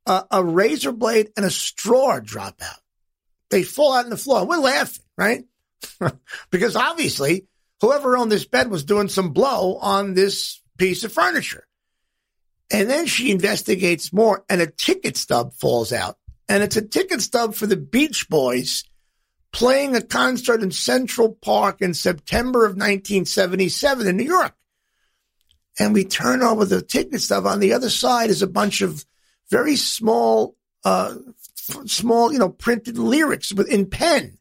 a, 0.05 0.23
a 0.31 0.43
razor 0.43 0.91
blade 0.91 1.31
and 1.35 1.45
a 1.45 1.49
straw 1.49 2.19
drop 2.19 2.61
out. 2.61 2.79
They 3.49 3.63
fall 3.63 3.93
out 3.93 4.05
on 4.05 4.09
the 4.09 4.17
floor. 4.17 4.45
We're 4.45 4.57
laughing, 4.57 5.03
right? 5.17 5.43
because 6.51 6.75
obviously 6.75 7.45
whoever 7.81 8.17
owned 8.17 8.31
this 8.31 8.45
bed 8.45 8.69
was 8.69 8.83
doing 8.83 9.09
some 9.09 9.31
blow 9.31 9.77
on 9.77 10.13
this 10.13 10.61
piece 10.77 11.03
of 11.03 11.11
furniture. 11.11 11.67
And 12.71 12.89
then 12.89 13.05
she 13.05 13.31
investigates 13.31 14.13
more 14.13 14.45
and 14.49 14.61
a 14.61 14.67
ticket 14.67 15.17
stub 15.17 15.53
falls 15.53 15.91
out. 15.91 16.17
And 16.47 16.63
it's 16.63 16.77
a 16.77 16.81
ticket 16.81 17.21
stub 17.21 17.53
for 17.53 17.67
the 17.67 17.77
Beach 17.77 18.29
Boys 18.29 18.83
playing 19.51 19.95
a 19.95 20.01
concert 20.01 20.63
in 20.63 20.71
Central 20.71 21.33
Park 21.33 21.81
in 21.81 21.93
September 21.93 22.65
of 22.65 22.71
1977 22.71 24.07
in 24.07 24.17
New 24.17 24.23
York. 24.23 24.53
And 25.79 25.93
we 25.93 26.05
turn 26.05 26.41
over 26.41 26.65
the 26.65 26.81
ticket 26.81 27.21
stub. 27.21 27.45
On 27.45 27.59
the 27.59 27.73
other 27.73 27.89
side 27.89 28.29
is 28.29 28.41
a 28.41 28.47
bunch 28.47 28.81
of 28.81 29.05
very 29.49 29.75
small, 29.75 30.55
uh, 30.85 31.15
small, 31.85 32.31
you 32.31 32.39
know, 32.39 32.49
printed 32.49 32.97
lyrics 32.97 33.51
in 33.51 33.85
pen. 33.89 34.37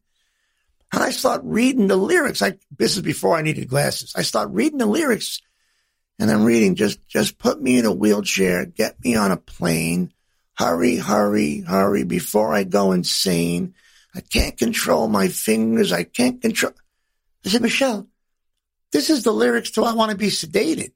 And 0.93 1.03
I 1.03 1.11
start 1.11 1.43
reading 1.45 1.87
the 1.87 1.97
lyrics. 1.97 2.43
I, 2.43 2.59
this 2.77 2.97
is 2.97 3.03
before 3.03 3.37
I 3.37 3.43
needed 3.43 3.69
glasses. 3.69 4.13
I 4.17 4.23
start 4.23 4.51
reading 4.51 4.79
the 4.79 4.87
lyrics 4.87 5.41
and 6.19 6.31
I'm 6.31 6.45
reading 6.45 6.75
just, 6.75 7.07
just 7.09 7.39
put 7.39 7.63
me 7.63 7.79
in 7.79 7.87
a 7.87 7.93
wheelchair, 7.93 8.67
get 8.67 9.03
me 9.05 9.15
on 9.15 9.31
a 9.31 9.37
plane. 9.37 10.13
Hurry, 10.55 10.97
hurry, 10.97 11.61
hurry 11.61 12.05
before 12.05 12.53
I 12.53 12.65
go 12.65 12.93
insane. 12.93 13.75
I 14.15 14.21
can't 14.21 14.59
control 14.59 15.09
my 15.09 15.29
fingers. 15.29 15.93
I 15.93 16.03
can't 16.03 16.43
control. 16.43 16.73
I 17.47 17.49
said, 17.49 17.63
Michelle, 17.63 18.07
this 18.93 19.09
is 19.09 19.23
the 19.23 19.33
lyrics 19.33 19.71
to 19.73 19.85
I 19.85 19.95
Wanna 19.95 20.17
Be 20.17 20.27
Sedated. 20.27 20.91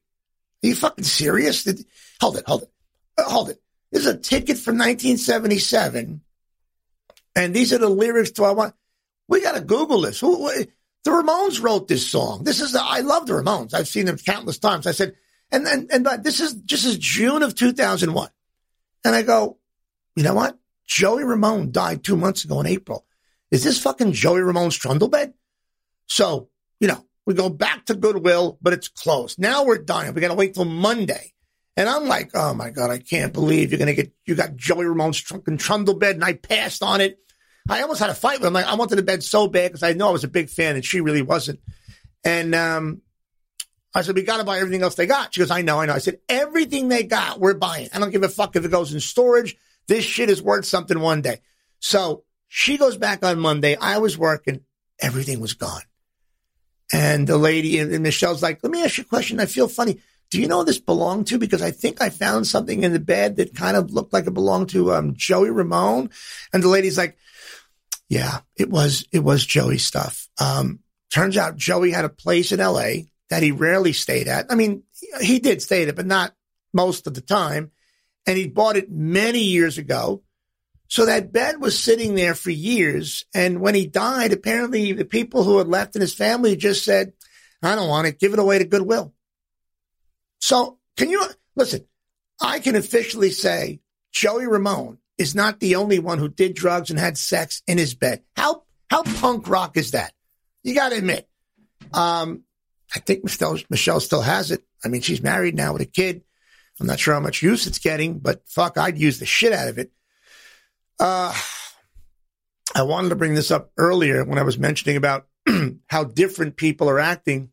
Are 0.62 0.66
you 0.66 0.74
fucking 0.74 1.04
serious? 1.04 1.64
Did, 1.64 1.84
hold 2.20 2.36
it, 2.36 2.44
hold 2.46 2.62
it, 2.62 2.70
uh, 3.16 3.24
hold 3.24 3.50
it. 3.50 3.60
This 3.92 4.06
is 4.06 4.12
a 4.12 4.18
ticket 4.18 4.58
from 4.58 4.76
1977. 4.76 6.20
And 7.36 7.54
these 7.54 7.72
are 7.72 7.78
the 7.78 7.88
lyrics 7.88 8.32
to 8.32 8.44
I 8.44 8.50
Want. 8.50 8.74
We 9.28 9.40
got 9.40 9.54
to 9.54 9.60
Google 9.60 10.02
this. 10.02 10.20
Who, 10.20 10.48
who, 10.48 10.64
the 11.04 11.10
Ramones 11.10 11.62
wrote 11.62 11.88
this 11.88 12.06
song. 12.06 12.44
This 12.44 12.60
is 12.60 12.72
the, 12.72 12.82
I 12.82 13.00
love 13.00 13.26
the 13.26 13.34
Ramones. 13.34 13.74
I've 13.74 13.88
seen 13.88 14.06
them 14.06 14.16
countless 14.16 14.58
times. 14.58 14.86
I 14.86 14.92
said, 14.92 15.14
and 15.50 15.66
and 15.66 15.90
and 15.92 16.04
but 16.04 16.24
this 16.24 16.40
is 16.40 16.54
just 16.54 16.86
is 16.86 16.98
June 16.98 17.42
of 17.42 17.54
2001, 17.54 18.28
and 19.04 19.14
I 19.14 19.22
go, 19.22 19.58
you 20.16 20.22
know 20.22 20.34
what? 20.34 20.58
Joey 20.86 21.24
Ramone 21.24 21.72
died 21.72 22.02
two 22.02 22.16
months 22.16 22.44
ago 22.44 22.60
in 22.60 22.66
April. 22.66 23.04
Is 23.50 23.62
this 23.62 23.80
fucking 23.80 24.12
Joey 24.12 24.40
Ramone's 24.40 24.76
trundle 24.76 25.08
bed? 25.08 25.34
So 26.06 26.48
you 26.80 26.88
know, 26.88 27.04
we 27.26 27.34
go 27.34 27.48
back 27.48 27.86
to 27.86 27.94
Goodwill, 27.94 28.58
but 28.60 28.72
it's 28.72 28.88
closed. 28.88 29.38
Now 29.38 29.64
we're 29.64 29.78
dying. 29.78 30.14
We 30.14 30.20
got 30.20 30.28
to 30.28 30.34
wait 30.34 30.54
till 30.54 30.64
Monday. 30.64 31.32
And 31.76 31.88
I'm 31.88 32.06
like, 32.06 32.30
oh 32.34 32.54
my 32.54 32.70
God, 32.70 32.90
I 32.90 32.98
can't 32.98 33.32
believe 33.32 33.70
you're 33.70 33.78
going 33.78 33.94
to 33.94 33.94
get, 33.94 34.12
you 34.26 34.34
got 34.34 34.54
Joey 34.54 34.84
Ramone's 34.84 35.20
trunk 35.20 35.48
and 35.48 35.58
trundle 35.58 35.94
bed 35.94 36.14
and 36.14 36.24
I 36.24 36.34
passed 36.34 36.82
on 36.82 37.00
it. 37.00 37.18
I 37.68 37.82
almost 37.82 38.00
had 38.00 38.10
a 38.10 38.14
fight 38.14 38.40
with 38.40 38.48
him. 38.48 38.52
Like, 38.52 38.66
I 38.66 38.74
wanted 38.74 38.96
the 38.96 39.02
bed 39.02 39.22
so 39.22 39.46
bad 39.46 39.68
because 39.68 39.82
I 39.82 39.92
know 39.92 40.08
I 40.08 40.12
was 40.12 40.24
a 40.24 40.28
big 40.28 40.50
fan 40.50 40.76
and 40.76 40.84
she 40.84 41.00
really 41.00 41.22
wasn't. 41.22 41.60
And 42.22 42.54
um, 42.54 43.02
I 43.94 44.02
said, 44.02 44.14
we 44.14 44.22
got 44.22 44.38
to 44.38 44.44
buy 44.44 44.58
everything 44.58 44.82
else 44.82 44.96
they 44.96 45.06
got. 45.06 45.32
She 45.32 45.40
goes, 45.40 45.50
I 45.50 45.62
know, 45.62 45.80
I 45.80 45.86
know. 45.86 45.94
I 45.94 45.98
said, 45.98 46.18
everything 46.28 46.88
they 46.88 47.04
got, 47.04 47.40
we're 47.40 47.54
buying. 47.54 47.88
I 47.94 47.98
don't 47.98 48.10
give 48.10 48.22
a 48.22 48.28
fuck 48.28 48.56
if 48.56 48.64
it 48.64 48.70
goes 48.70 48.92
in 48.92 49.00
storage. 49.00 49.56
This 49.86 50.04
shit 50.04 50.30
is 50.30 50.42
worth 50.42 50.66
something 50.66 50.98
one 51.00 51.22
day. 51.22 51.40
So 51.80 52.24
she 52.48 52.76
goes 52.76 52.96
back 52.96 53.24
on 53.24 53.38
Monday. 53.38 53.76
I 53.76 53.98
was 53.98 54.18
working. 54.18 54.60
Everything 55.00 55.40
was 55.40 55.54
gone. 55.54 55.82
And 56.92 57.26
the 57.26 57.38
lady 57.38 57.78
and 57.78 58.02
Michelle's 58.02 58.42
like, 58.42 58.60
let 58.62 58.70
me 58.70 58.84
ask 58.84 58.98
you 58.98 59.04
a 59.04 59.06
question. 59.06 59.40
I 59.40 59.46
feel 59.46 59.68
funny. 59.68 60.00
Do 60.30 60.40
you 60.40 60.48
know 60.48 60.64
this 60.64 60.78
belonged 60.78 61.28
to? 61.28 61.38
Because 61.38 61.62
I 61.62 61.70
think 61.70 62.00
I 62.00 62.10
found 62.10 62.46
something 62.46 62.82
in 62.82 62.92
the 62.92 63.00
bed 63.00 63.36
that 63.36 63.54
kind 63.54 63.76
of 63.76 63.92
looked 63.92 64.12
like 64.12 64.26
it 64.26 64.34
belonged 64.34 64.70
to 64.70 64.92
um, 64.92 65.14
Joey 65.14 65.50
Ramone. 65.50 66.10
And 66.52 66.62
the 66.62 66.68
lady's 66.68 66.98
like, 66.98 67.16
yeah, 68.14 68.40
it 68.54 68.70
was, 68.70 69.04
it 69.10 69.18
was 69.18 69.44
Joey's 69.44 69.84
stuff. 69.84 70.28
Um, 70.40 70.78
turns 71.12 71.36
out 71.36 71.56
Joey 71.56 71.90
had 71.90 72.04
a 72.04 72.08
place 72.08 72.52
in 72.52 72.60
LA 72.60 73.06
that 73.28 73.42
he 73.42 73.50
rarely 73.50 73.92
stayed 73.92 74.28
at. 74.28 74.46
I 74.50 74.54
mean, 74.54 74.84
he 75.20 75.40
did 75.40 75.60
stay 75.60 75.82
it, 75.82 75.96
but 75.96 76.06
not 76.06 76.32
most 76.72 77.08
of 77.08 77.14
the 77.14 77.20
time. 77.20 77.72
And 78.24 78.38
he 78.38 78.46
bought 78.46 78.76
it 78.76 78.88
many 78.88 79.40
years 79.40 79.78
ago. 79.78 80.22
So 80.86 81.06
that 81.06 81.32
bed 81.32 81.60
was 81.60 81.76
sitting 81.76 82.14
there 82.14 82.36
for 82.36 82.50
years. 82.50 83.24
And 83.34 83.60
when 83.60 83.74
he 83.74 83.86
died, 83.88 84.32
apparently 84.32 84.92
the 84.92 85.04
people 85.04 85.42
who 85.42 85.58
had 85.58 85.66
left 85.66 85.96
in 85.96 86.00
his 86.00 86.14
family 86.14 86.54
just 86.54 86.84
said, 86.84 87.14
I 87.64 87.74
don't 87.74 87.88
want 87.88 88.06
it. 88.06 88.20
Give 88.20 88.32
it 88.32 88.38
away 88.38 88.58
to 88.58 88.64
Goodwill. 88.64 89.12
So 90.38 90.78
can 90.96 91.10
you 91.10 91.24
listen? 91.56 91.84
I 92.40 92.60
can 92.60 92.76
officially 92.76 93.30
say 93.30 93.80
Joey 94.12 94.46
Ramone 94.46 94.98
is 95.18 95.34
not 95.34 95.60
the 95.60 95.76
only 95.76 95.98
one 95.98 96.18
who 96.18 96.28
did 96.28 96.54
drugs 96.54 96.90
and 96.90 96.98
had 96.98 97.16
sex 97.16 97.62
in 97.66 97.78
his 97.78 97.94
bed. 97.94 98.22
How 98.36 98.64
how 98.90 99.02
punk 99.02 99.48
rock 99.48 99.76
is 99.76 99.92
that? 99.92 100.12
You 100.62 100.74
got 100.74 100.90
to 100.90 100.98
admit. 100.98 101.28
Um, 101.92 102.44
I 102.94 103.00
think 103.00 103.24
Michelle, 103.24 103.58
Michelle 103.68 104.00
still 104.00 104.22
has 104.22 104.50
it. 104.50 104.62
I 104.84 104.88
mean, 104.88 105.00
she's 105.00 105.22
married 105.22 105.54
now 105.54 105.72
with 105.72 105.82
a 105.82 105.86
kid. 105.86 106.22
I'm 106.80 106.86
not 106.86 106.98
sure 106.98 107.14
how 107.14 107.20
much 107.20 107.42
use 107.42 107.66
it's 107.66 107.78
getting, 107.78 108.18
but 108.18 108.42
fuck, 108.46 108.78
I'd 108.78 108.98
use 108.98 109.18
the 109.18 109.26
shit 109.26 109.52
out 109.52 109.68
of 109.68 109.78
it. 109.78 109.92
Uh, 110.98 111.34
I 112.74 112.82
wanted 112.82 113.10
to 113.10 113.16
bring 113.16 113.34
this 113.34 113.50
up 113.50 113.70
earlier 113.76 114.24
when 114.24 114.38
I 114.38 114.42
was 114.42 114.58
mentioning 114.58 114.96
about 114.96 115.26
how 115.88 116.04
different 116.04 116.56
people 116.56 116.88
are 116.90 116.98
acting 117.00 117.50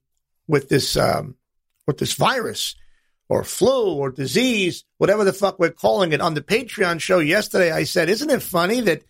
with 0.47 0.69
this 0.69 0.97
um, 0.97 1.35
with 1.87 1.97
this 1.97 2.13
virus 2.13 2.75
or 3.31 3.45
flu 3.45 3.93
or 3.93 4.11
disease, 4.11 4.83
whatever 4.97 5.23
the 5.23 5.31
fuck 5.31 5.57
we're 5.57 5.69
calling 5.71 6.11
it. 6.11 6.19
On 6.19 6.33
the 6.33 6.41
Patreon 6.41 6.99
show 6.99 7.19
yesterday, 7.19 7.71
I 7.71 7.85
said, 7.85 8.09
"Isn't 8.09 8.29
it 8.29 8.43
funny 8.43 8.81
that 8.81 9.03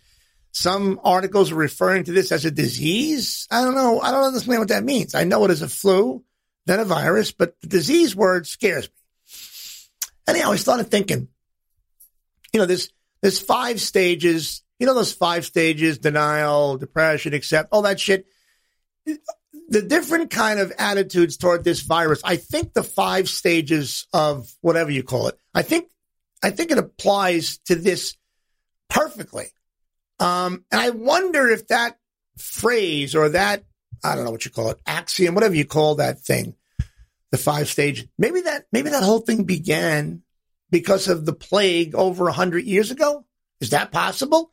some 0.52 1.00
articles 1.02 1.50
are 1.50 1.56
referring 1.56 2.04
to 2.04 2.12
this 2.12 2.30
as 2.30 2.44
a 2.44 2.50
disease?" 2.52 3.48
I 3.50 3.64
don't 3.64 3.74
know. 3.74 4.00
I 4.00 4.12
don't 4.12 4.22
understand 4.22 4.60
what 4.60 4.68
that 4.68 4.84
means. 4.84 5.16
I 5.16 5.24
know 5.24 5.44
it 5.44 5.50
is 5.50 5.62
a 5.62 5.68
flu, 5.68 6.22
then 6.66 6.78
a 6.78 6.84
virus, 6.84 7.32
but 7.32 7.60
the 7.62 7.66
disease 7.66 8.14
word 8.14 8.46
scares 8.46 8.84
me. 8.84 8.94
Anyhow, 10.28 10.52
I 10.52 10.56
started 10.56 10.88
thinking, 10.88 11.26
you 12.52 12.60
know, 12.60 12.66
there's 12.66 12.90
there's 13.22 13.40
five 13.40 13.80
stages. 13.80 14.62
You 14.78 14.86
know 14.86 14.94
those 14.94 15.12
five 15.12 15.44
stages: 15.44 15.98
denial, 15.98 16.76
depression, 16.78 17.34
accept, 17.34 17.70
all 17.72 17.82
that 17.82 17.98
shit 17.98 18.26
the 19.72 19.80
different 19.80 20.30
kind 20.30 20.60
of 20.60 20.70
attitudes 20.78 21.38
toward 21.38 21.64
this 21.64 21.80
virus. 21.80 22.20
I 22.22 22.36
think 22.36 22.74
the 22.74 22.82
five 22.82 23.26
stages 23.26 24.06
of 24.12 24.52
whatever 24.60 24.90
you 24.90 25.02
call 25.02 25.28
it. 25.28 25.38
I 25.54 25.62
think 25.62 25.88
I 26.42 26.50
think 26.50 26.70
it 26.70 26.78
applies 26.78 27.56
to 27.66 27.74
this 27.74 28.14
perfectly. 28.90 29.46
Um, 30.20 30.66
and 30.70 30.78
I 30.78 30.90
wonder 30.90 31.48
if 31.48 31.68
that 31.68 31.96
phrase 32.36 33.14
or 33.14 33.30
that 33.30 33.64
I 34.04 34.14
don't 34.14 34.24
know 34.24 34.30
what 34.30 34.44
you 34.44 34.50
call 34.50 34.68
it 34.70 34.80
axiom, 34.86 35.34
whatever 35.34 35.54
you 35.54 35.64
call 35.64 35.94
that 35.94 36.20
thing, 36.20 36.54
the 37.30 37.38
five 37.38 37.68
stage. 37.68 38.06
Maybe 38.18 38.42
that 38.42 38.66
maybe 38.72 38.90
that 38.90 39.02
whole 39.02 39.20
thing 39.20 39.44
began 39.44 40.22
because 40.70 41.08
of 41.08 41.24
the 41.24 41.32
plague 41.32 41.94
over 41.94 42.28
a 42.28 42.32
hundred 42.32 42.66
years 42.66 42.90
ago. 42.90 43.24
Is 43.62 43.70
that 43.70 43.90
possible? 43.90 44.52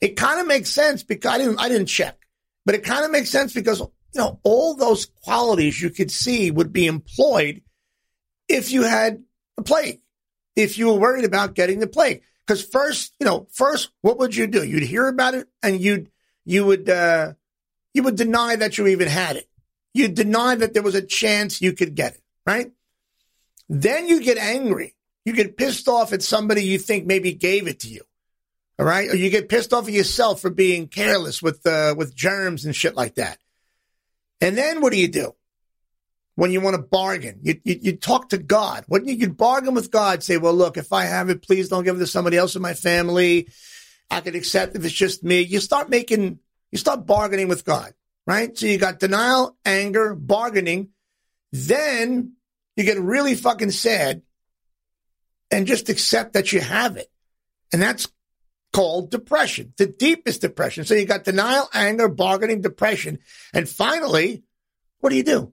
It 0.00 0.16
kind 0.16 0.40
of 0.40 0.48
makes 0.48 0.70
sense 0.70 1.04
because 1.04 1.32
I 1.32 1.38
didn't 1.38 1.60
I 1.60 1.68
didn't 1.68 1.86
check. 1.86 2.16
But 2.66 2.74
it 2.74 2.84
kind 2.84 3.04
of 3.04 3.10
makes 3.10 3.30
sense 3.30 3.54
because, 3.54 3.82
you 4.14 4.20
know, 4.20 4.40
all 4.42 4.74
those 4.74 5.06
qualities 5.06 5.80
you 5.80 5.90
could 5.90 6.10
see 6.10 6.50
would 6.50 6.72
be 6.72 6.86
employed 6.86 7.62
if 8.48 8.72
you 8.72 8.82
had 8.82 9.22
the 9.56 9.62
plague, 9.62 10.00
if 10.56 10.78
you 10.78 10.88
were 10.88 10.98
worried 10.98 11.24
about 11.24 11.54
getting 11.54 11.80
the 11.80 11.86
plague. 11.86 12.22
Because 12.46 12.64
first, 12.64 13.14
you 13.20 13.26
know, 13.26 13.46
first, 13.52 13.90
what 14.00 14.18
would 14.18 14.34
you 14.34 14.46
do? 14.46 14.64
You'd 14.64 14.82
hear 14.82 15.06
about 15.06 15.34
it 15.34 15.46
and 15.62 15.80
you'd, 15.80 16.10
you 16.44 16.64
would, 16.64 16.88
uh, 16.88 17.34
you 17.94 18.02
would 18.02 18.16
deny 18.16 18.56
that 18.56 18.76
you 18.76 18.88
even 18.88 19.08
had 19.08 19.36
it. 19.36 19.48
You'd 19.94 20.14
deny 20.14 20.56
that 20.56 20.74
there 20.74 20.82
was 20.82 20.94
a 20.94 21.02
chance 21.02 21.62
you 21.62 21.72
could 21.72 21.94
get 21.94 22.14
it, 22.14 22.22
right? 22.46 22.72
Then 23.68 24.08
you 24.08 24.20
get 24.20 24.38
angry. 24.38 24.96
You 25.24 25.32
get 25.32 25.56
pissed 25.56 25.86
off 25.86 26.12
at 26.12 26.22
somebody 26.22 26.64
you 26.64 26.78
think 26.78 27.06
maybe 27.06 27.32
gave 27.34 27.68
it 27.68 27.80
to 27.80 27.88
you. 27.88 28.02
All 28.78 28.86
right. 28.86 29.10
Or 29.10 29.16
you 29.16 29.30
get 29.30 29.48
pissed 29.48 29.72
off 29.72 29.86
at 29.86 29.92
yourself 29.92 30.40
for 30.40 30.50
being 30.50 30.88
careless 30.88 31.40
with, 31.40 31.64
uh, 31.66 31.94
with 31.96 32.14
germs 32.14 32.64
and 32.64 32.74
shit 32.74 32.96
like 32.96 33.16
that. 33.16 33.38
And 34.40 34.56
then 34.56 34.80
what 34.80 34.92
do 34.92 34.98
you 34.98 35.08
do? 35.08 35.34
When 36.36 36.50
you 36.50 36.60
want 36.60 36.76
to 36.76 36.82
bargain, 36.82 37.40
you, 37.42 37.60
you, 37.64 37.78
you 37.82 37.96
talk 37.96 38.30
to 38.30 38.38
God. 38.38 38.84
What 38.88 39.04
you 39.04 39.18
could 39.18 39.36
bargain 39.36 39.74
with 39.74 39.90
God, 39.90 40.22
say, 40.22 40.38
well, 40.38 40.54
look, 40.54 40.78
if 40.78 40.92
I 40.92 41.04
have 41.04 41.28
it, 41.28 41.42
please 41.42 41.68
don't 41.68 41.84
give 41.84 41.96
it 41.96 41.98
to 41.98 42.06
somebody 42.06 42.38
else 42.38 42.56
in 42.56 42.62
my 42.62 42.72
family. 42.72 43.48
I 44.10 44.20
can 44.20 44.34
accept 44.34 44.74
if 44.74 44.84
it's 44.84 44.94
just 44.94 45.22
me. 45.22 45.40
You 45.40 45.60
start 45.60 45.90
making, 45.90 46.38
you 46.72 46.78
start 46.78 47.04
bargaining 47.04 47.48
with 47.48 47.64
God, 47.64 47.92
right? 48.26 48.56
So 48.56 48.66
you 48.66 48.78
got 48.78 49.00
denial, 49.00 49.56
anger, 49.66 50.14
bargaining. 50.14 50.88
Then 51.52 52.32
you 52.76 52.84
get 52.84 52.98
really 52.98 53.34
fucking 53.34 53.72
sad 53.72 54.22
and 55.50 55.66
just 55.66 55.88
accept 55.88 56.32
that 56.34 56.52
you 56.52 56.60
have 56.60 56.96
it. 56.96 57.10
And 57.72 57.82
that's 57.82 58.08
called 58.72 59.10
depression, 59.10 59.72
the 59.76 59.86
deepest 59.86 60.40
depression. 60.40 60.84
So 60.84 60.94
you 60.94 61.04
got 61.04 61.24
denial, 61.24 61.68
anger, 61.74 62.08
bargaining, 62.08 62.60
depression. 62.60 63.18
And 63.52 63.68
finally, 63.68 64.42
what 65.00 65.10
do 65.10 65.16
you 65.16 65.24
do? 65.24 65.52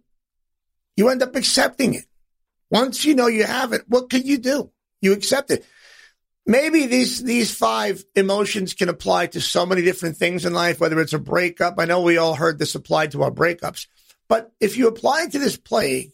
You 0.96 1.10
end 1.10 1.24
up 1.24 1.36
accepting 1.36 1.94
it. 1.94 2.06
Once 2.70 3.06
you 3.06 3.16
know 3.16 3.28
you 3.28 3.44
have 3.44 3.74
it, 3.74 3.84
what 3.88 4.10
can 4.10 4.26
you 4.26 4.38
do? 4.38 4.72
You 5.02 5.14
accept 5.14 5.52
it. 5.52 5.66
Maybe 6.46 6.86
these 6.86 7.24
these 7.24 7.54
five 7.54 8.04
emotions 8.16 8.74
can 8.74 8.88
apply 8.88 9.28
to 9.28 9.42
so 9.42 9.66
many 9.66 9.82
different 9.82 10.18
things 10.18 10.46
in 10.46 10.54
life, 10.54 10.80
whether 10.80 11.00
it's 11.02 11.14
a 11.14 11.20
breakup. 11.20 11.76
I 11.78 11.86
know 11.86 12.02
we 12.02 12.18
all 12.18 12.36
heard 12.36 12.58
this 12.58 12.76
applied 12.76 13.12
to 13.12 13.24
our 13.24 13.32
breakups, 13.32 13.88
but 14.30 14.52
if 14.60 14.78
you 14.78 14.88
apply 14.88 15.24
it 15.24 15.34
to 15.34 15.40
this 15.40 15.58
plague, 15.58 16.12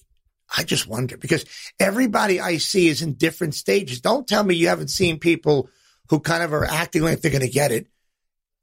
I 0.56 0.64
just 0.64 0.88
wonder 0.88 1.18
because 1.18 1.46
everybody 1.80 2.40
I 2.40 2.58
see 2.58 2.88
is 2.88 3.02
in 3.02 3.14
different 3.14 3.56
stages. 3.56 4.02
Don't 4.02 4.28
tell 4.28 4.44
me 4.44 4.56
you 4.56 4.70
haven't 4.70 4.90
seen 4.90 5.20
people 5.20 5.70
who 6.10 6.20
kind 6.20 6.44
of 6.44 6.54
are 6.54 6.66
acting 6.66 7.02
like 7.02 7.22
they're 7.22 7.32
going 7.32 7.42
to 7.42 7.50
get 7.50 7.72
it. 7.72 7.88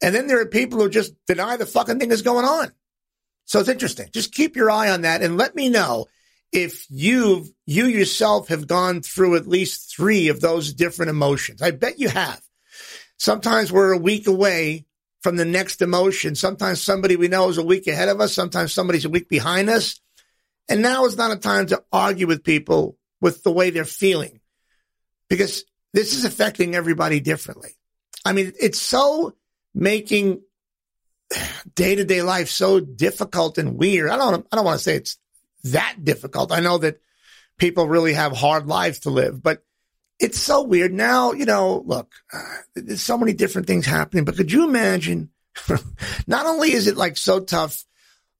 And 0.02 0.14
then 0.14 0.26
there 0.26 0.40
are 0.40 0.46
people 0.46 0.78
who 0.78 0.88
just 0.88 1.14
deny 1.26 1.56
the 1.56 1.66
fucking 1.66 1.98
thing 1.98 2.10
is 2.10 2.22
going 2.22 2.44
on. 2.44 2.72
So 3.44 3.60
it's 3.60 3.68
interesting. 3.68 4.08
Just 4.12 4.32
keep 4.32 4.56
your 4.56 4.70
eye 4.70 4.90
on 4.90 5.02
that 5.02 5.22
and 5.22 5.36
let 5.36 5.54
me 5.54 5.68
know 5.68 6.06
if 6.52 6.86
you've, 6.88 7.48
you 7.66 7.86
yourself 7.86 8.48
have 8.48 8.66
gone 8.66 9.02
through 9.02 9.36
at 9.36 9.46
least 9.46 9.94
three 9.94 10.28
of 10.28 10.40
those 10.40 10.72
different 10.72 11.10
emotions. 11.10 11.62
I 11.62 11.70
bet 11.70 11.98
you 11.98 12.08
have. 12.08 12.40
Sometimes 13.18 13.70
we're 13.70 13.92
a 13.92 13.98
week 13.98 14.26
away 14.26 14.86
from 15.22 15.36
the 15.36 15.44
next 15.44 15.82
emotion. 15.82 16.34
Sometimes 16.34 16.82
somebody 16.82 17.16
we 17.16 17.28
know 17.28 17.48
is 17.48 17.58
a 17.58 17.64
week 17.64 17.86
ahead 17.86 18.08
of 18.08 18.20
us. 18.20 18.32
Sometimes 18.32 18.72
somebody's 18.72 19.04
a 19.04 19.10
week 19.10 19.28
behind 19.28 19.68
us. 19.68 20.00
And 20.68 20.82
now 20.82 21.04
is 21.04 21.16
not 21.16 21.32
a 21.32 21.36
time 21.36 21.66
to 21.66 21.82
argue 21.92 22.26
with 22.26 22.44
people 22.44 22.96
with 23.20 23.42
the 23.42 23.52
way 23.52 23.70
they're 23.70 23.84
feeling 23.84 24.40
because 25.28 25.64
this 25.92 26.14
is 26.14 26.24
affecting 26.24 26.74
everybody 26.74 27.20
differently. 27.20 27.70
I 28.24 28.32
mean, 28.32 28.52
it's 28.60 28.80
so 28.80 29.34
making 29.74 30.42
day 31.74 31.94
to 31.94 32.04
day 32.04 32.22
life 32.22 32.48
so 32.48 32.80
difficult 32.80 33.58
and 33.58 33.76
weird. 33.76 34.10
I 34.10 34.16
don't, 34.16 34.46
I 34.50 34.56
don't 34.56 34.64
want 34.64 34.78
to 34.78 34.84
say 34.84 34.96
it's 34.96 35.18
that 35.64 35.96
difficult. 36.02 36.52
I 36.52 36.60
know 36.60 36.78
that 36.78 37.00
people 37.58 37.88
really 37.88 38.14
have 38.14 38.32
hard 38.32 38.66
lives 38.66 39.00
to 39.00 39.10
live, 39.10 39.42
but 39.42 39.62
it's 40.18 40.38
so 40.38 40.62
weird 40.62 40.92
now. 40.92 41.32
You 41.32 41.46
know, 41.46 41.82
look, 41.84 42.12
uh, 42.32 42.42
there's 42.74 43.02
so 43.02 43.18
many 43.18 43.32
different 43.32 43.66
things 43.66 43.86
happening, 43.86 44.24
but 44.24 44.36
could 44.36 44.52
you 44.52 44.64
imagine? 44.64 45.30
not 46.26 46.46
only 46.46 46.72
is 46.72 46.86
it 46.86 46.96
like 46.96 47.16
so 47.16 47.40
tough 47.40 47.84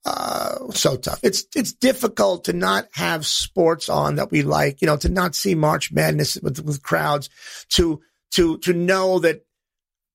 uh, 0.05 0.71
so 0.71 0.97
tough. 0.97 1.19
It's 1.23 1.45
it's 1.55 1.73
difficult 1.73 2.45
to 2.45 2.53
not 2.53 2.87
have 2.93 3.25
sports 3.25 3.89
on 3.89 4.15
that 4.15 4.31
we 4.31 4.41
like. 4.41 4.81
You 4.81 4.87
know, 4.87 4.97
to 4.97 5.09
not 5.09 5.35
see 5.35 5.55
March 5.55 5.91
Madness 5.91 6.37
with, 6.41 6.63
with 6.63 6.81
crowds. 6.81 7.29
To 7.71 8.01
to 8.31 8.57
to 8.59 8.73
know 8.73 9.19
that 9.19 9.45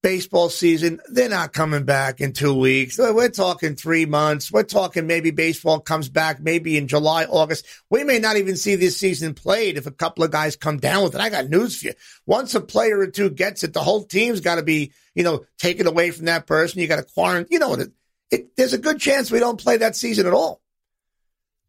baseball 0.03 0.49
season 0.49 1.01
they're 1.09 1.29
not 1.29 1.53
coming 1.53 1.85
back 1.85 2.21
in 2.21 2.33
two 2.33 2.55
weeks. 2.55 2.97
We're 2.97 3.29
talking 3.29 3.75
three 3.75 4.07
months. 4.07 4.53
We're 4.53 4.63
talking 4.63 5.07
maybe 5.07 5.33
baseball 5.33 5.81
comes 5.81 6.09
back 6.09 6.39
maybe 6.39 6.77
in 6.77 6.87
July, 6.87 7.25
August. 7.25 7.67
We 7.91 8.05
may 8.05 8.21
not 8.21 8.37
even 8.37 8.55
see 8.55 8.77
this 8.77 8.97
season 8.97 9.35
played 9.35 9.77
if 9.77 9.87
a 9.87 9.91
couple 9.91 10.23
of 10.23 10.31
guys 10.31 10.55
come 10.55 10.77
down 10.77 11.03
with 11.03 11.17
it. 11.17 11.21
I 11.21 11.29
got 11.29 11.49
news 11.49 11.81
for 11.81 11.89
you. 11.89 11.95
Once 12.25 12.55
a 12.55 12.61
player 12.61 13.01
or 13.01 13.09
two 13.09 13.31
gets 13.31 13.65
it, 13.65 13.73
the 13.73 13.83
whole 13.83 14.05
team's 14.05 14.41
got 14.41 14.57
to 14.57 14.63
be 14.63 14.93
you 15.17 15.25
know 15.25 15.45
taken 15.59 15.89
away 15.89 16.13
from 16.13 16.27
that 16.27 16.47
person. 16.47 16.81
You 16.81 16.87
got 16.87 16.97
to 16.97 17.13
quarantine. 17.15 17.49
You 17.51 17.59
know 17.59 17.71
what? 17.71 17.89
It, 18.31 18.57
there's 18.57 18.73
a 18.73 18.79
good 18.79 18.99
chance 18.99 19.31
we 19.31 19.39
don't 19.39 19.61
play 19.61 19.79
that 19.79 19.97
season 19.97 20.27
at 20.27 20.35
all. 20.35 20.61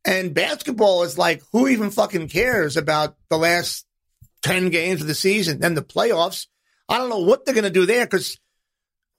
And 0.05 0.33
basketball 0.33 1.03
is 1.03 1.17
like, 1.17 1.43
who 1.51 1.67
even 1.67 1.91
fucking 1.91 2.29
cares 2.29 2.77
about 2.77 3.15
the 3.29 3.37
last 3.37 3.85
10 4.43 4.69
games 4.69 5.01
of 5.01 5.07
the 5.07 5.15
season 5.15 5.63
and 5.63 5.75
the 5.75 5.81
playoffs? 5.81 6.47
I 6.87 6.97
don't 6.97 7.09
know 7.09 7.19
what 7.19 7.45
they're 7.45 7.53
going 7.53 7.65
to 7.65 7.69
do 7.69 7.85
there 7.85 8.05
because 8.05 8.39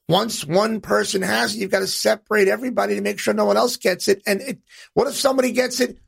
once 0.09 0.45
one 0.45 0.81
person 0.81 1.21
has 1.21 1.55
it, 1.55 1.59
you've 1.59 1.71
got 1.71 1.81
to 1.81 1.87
separate 1.87 2.49
everybody 2.49 2.95
to 2.95 3.03
make 3.03 3.19
sure 3.19 3.35
no 3.35 3.45
one 3.45 3.59
else 3.59 3.77
gets 3.77 4.09
it. 4.09 4.23
And 4.27 4.41
it, 4.41 4.59
what 4.95 5.07
if 5.07 5.15
somebody 5.15 5.53
gets 5.53 5.81
it 5.81 5.99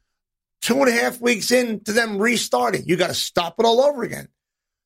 two 0.63 0.79
and 0.79 0.89
a 0.89 0.93
half 0.93 1.21
weeks 1.21 1.51
into 1.51 1.93
them 1.93 2.19
restarting? 2.19 2.85
You 2.87 2.97
got 2.97 3.09
to 3.09 3.15
stop 3.15 3.57
it 3.59 3.67
all 3.67 3.83
over 3.83 4.03
again. 4.03 4.29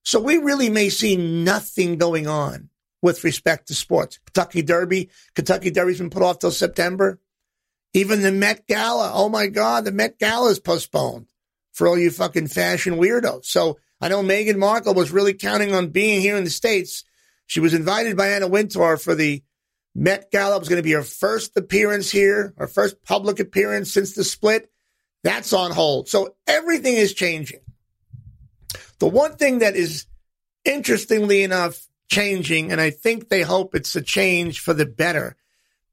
So 0.03 0.21
we 0.21 0.39
really 0.39 0.69
may 0.69 0.89
see 0.89 1.17
nothing 1.17 1.97
going 1.97 2.27
on 2.27 2.69
with 3.05 3.23
respect 3.23 3.69
to 3.69 3.75
sports. 3.75 4.19
Kentucky 4.25 4.63
Derby, 4.63 5.11
Kentucky 5.35 5.71
Derby's 5.71 5.99
been 5.99 6.09
put 6.09 6.23
off 6.23 6.39
till 6.39 6.51
September. 6.51 7.21
Even 7.93 8.23
the 8.23 8.33
Met 8.33 8.67
Gala, 8.67 9.13
oh 9.13 9.29
my 9.29 9.47
God, 9.47 9.85
the 9.85 9.93
Met 9.93 10.19
Gala 10.19 10.49
is 10.49 10.59
postponed 10.59 11.27
for 11.75 11.87
all 11.87 11.99
you 11.99 12.11
fucking 12.11 12.47
fashion 12.47 12.95
weirdos. 12.95 13.45
So 13.45 13.79
I 14.01 14.09
know 14.09 14.23
Meghan 14.23 14.57
Markle 14.57 14.95
was 14.95 15.11
really 15.11 15.35
counting 15.35 15.75
on 15.75 15.91
being 15.91 16.23
here 16.23 16.39
in 16.39 16.45
the 16.45 16.51
States. 16.51 17.05
She 17.45 17.61
was 17.61 17.75
invited 17.75 18.17
by 18.17 18.29
Anna 18.29 18.49
Wintour 18.49 18.97
for 18.97 19.15
the 19.15 19.43
Met 19.95 20.31
Gala. 20.31 20.57
It 20.57 20.61
was 20.61 20.71
going 20.71 20.79
to 20.79 20.83
be 20.83 20.93
her 20.93 21.03
first 21.03 21.55
appearance 21.59 22.11
here, 22.11 22.55
her 22.57 22.67
first 22.67 23.05
public 23.05 23.39
appearance 23.39 23.93
since 23.93 24.15
the 24.15 24.25
split. 24.25 24.71
That's 25.25 25.53
on 25.53 25.73
hold. 25.73 26.09
So 26.09 26.37
everything 26.47 26.95
is 26.95 27.13
changing. 27.13 27.61
The 28.99 29.09
one 29.09 29.37
thing 29.37 29.59
that 29.59 29.77
is 29.77 30.07
interestingly 30.65 31.43
enough 31.43 31.87
changing, 32.15 32.73
and 32.73 32.81
I 32.81 32.91
think 32.91 33.29
they 33.29 33.43
hope 33.43 33.75
it's 33.75 33.97
a 33.97 34.03
change 34.03 34.61
for 34.61 34.75
the 34.75 34.87
better. 34.87 35.37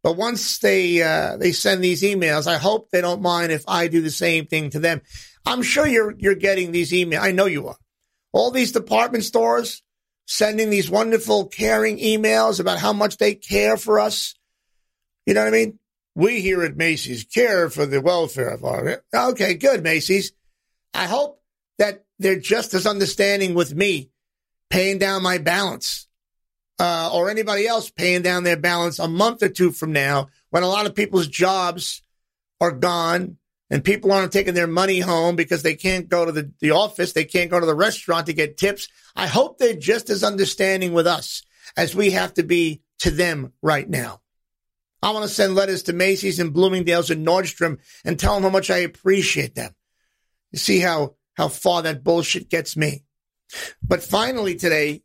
But 0.04 0.18
once 0.18 0.60
they 0.60 1.02
uh, 1.02 1.38
they 1.38 1.52
send 1.52 1.84
these 1.84 2.02
emails, 2.02 2.48
I 2.48 2.58
hope 2.58 2.90
they 2.90 3.02
don't 3.02 3.22
mind 3.22 3.52
if 3.52 3.64
I 3.68 3.88
do 3.88 4.02
the 4.02 4.12
same 4.12 4.48
thing 4.48 4.70
to 4.72 4.80
them. 4.80 5.02
I'm 5.46 5.62
sure 5.62 5.88
you're 5.88 6.16
you're 6.18 6.36
getting 6.36 6.72
these 6.72 6.92
emails. 6.92 7.22
I 7.22 7.32
know 7.32 7.46
you 7.46 7.68
are. 7.68 7.78
All 8.32 8.52
these 8.52 8.72
department 8.72 9.24
stores 9.24 9.84
sending 10.26 10.70
these 10.70 10.90
wonderful, 10.90 11.48
caring 11.48 11.98
emails 11.98 12.60
about 12.60 12.80
how 12.80 12.94
much 12.94 13.18
they 13.18 13.36
care 13.36 13.78
for 13.78 14.00
us. 14.00 14.36
You 15.26 15.34
know 15.34 15.42
what 15.42 15.54
I 15.54 15.58
mean? 15.58 15.80
we 16.16 16.42
here 16.42 16.64
at 16.64 16.76
Macy's 16.76 17.24
care 17.24 17.70
for 17.70 17.86
the 17.86 18.02
welfare 18.02 18.50
of 18.50 18.64
our. 18.64 19.04
Okay, 19.14 19.54
good, 19.54 19.84
Macy's. 19.84 20.34
I 20.94 21.06
hope 21.06 21.42
that 21.78 22.06
they're 22.20 22.40
just 22.40 22.74
as 22.74 22.86
understanding 22.86 23.54
with 23.54 23.74
me 23.74 24.10
paying 24.70 24.98
down 24.98 25.24
my 25.24 25.38
balance 25.38 26.08
uh, 26.82 27.12
or 27.14 27.30
anybody 27.30 27.68
else 27.68 27.92
paying 27.92 28.24
down 28.24 28.44
their 28.44 28.58
balance 28.58 28.98
a 28.98 29.08
month 29.08 29.44
or 29.44 29.50
two 29.50 29.72
from 29.72 29.92
now 29.92 30.30
when 30.50 30.64
a 30.64 30.68
lot 30.68 30.88
of 30.88 30.96
people's 30.96 31.28
jobs 31.28 32.02
are 32.60 32.72
gone 32.72 33.38
and 33.70 33.84
people 33.84 34.12
aren't 34.12 34.32
taking 34.32 34.56
their 34.56 34.66
money 34.66 35.00
home 35.00 35.36
because 35.36 35.62
they 35.62 35.76
can't 35.76 36.10
go 36.10 36.26
to 36.26 36.32
the, 36.32 36.52
the 36.60 36.72
office, 36.72 37.14
they 37.14 37.24
can't 37.24 37.52
go 37.52 37.60
to 37.60 37.68
the 37.68 37.76
restaurant 37.76 38.26
to 38.26 38.34
get 38.34 38.58
tips. 38.58 38.88
I 39.16 39.28
hope 39.28 39.60
they're 39.60 39.76
just 39.76 40.10
as 40.10 40.24
understanding 40.24 40.92
with 40.92 41.06
us 41.06 41.44
as 41.78 41.94
we 41.94 42.10
have 42.12 42.34
to 42.34 42.44
be 42.44 42.82
to 43.02 43.12
them 43.12 43.54
right 43.62 43.88
now. 43.88 44.20
I 45.04 45.12
want 45.12 45.22
to 45.22 45.34
send 45.34 45.54
letters 45.54 45.84
to 45.84 45.94
Macy's 45.94 46.40
and 46.40 46.52
Bloomingdale's 46.52 47.12
and 47.12 47.26
Nordstrom 47.26 47.78
and 48.04 48.20
tell 48.20 48.34
them 48.34 48.44
how 48.44 48.50
much 48.50 48.72
I 48.72 48.78
appreciate 48.78 49.54
them. 49.54 49.76
You 50.52 50.58
see 50.58 50.80
how, 50.80 51.14
how 51.36 51.48
far 51.48 51.84
that 51.84 52.04
bullshit 52.04 52.50
gets 52.50 52.76
me. 52.76 53.04
But 53.84 54.02
finally 54.02 54.56
today, 54.56 55.04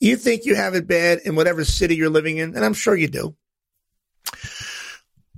you 0.00 0.16
think 0.16 0.44
you 0.44 0.54
have 0.54 0.74
it 0.74 0.86
bad 0.86 1.20
in 1.24 1.34
whatever 1.34 1.64
city 1.64 1.96
you're 1.96 2.10
living 2.10 2.38
in, 2.38 2.54
and 2.54 2.64
I'm 2.64 2.74
sure 2.74 2.94
you 2.94 3.08
do. 3.08 3.36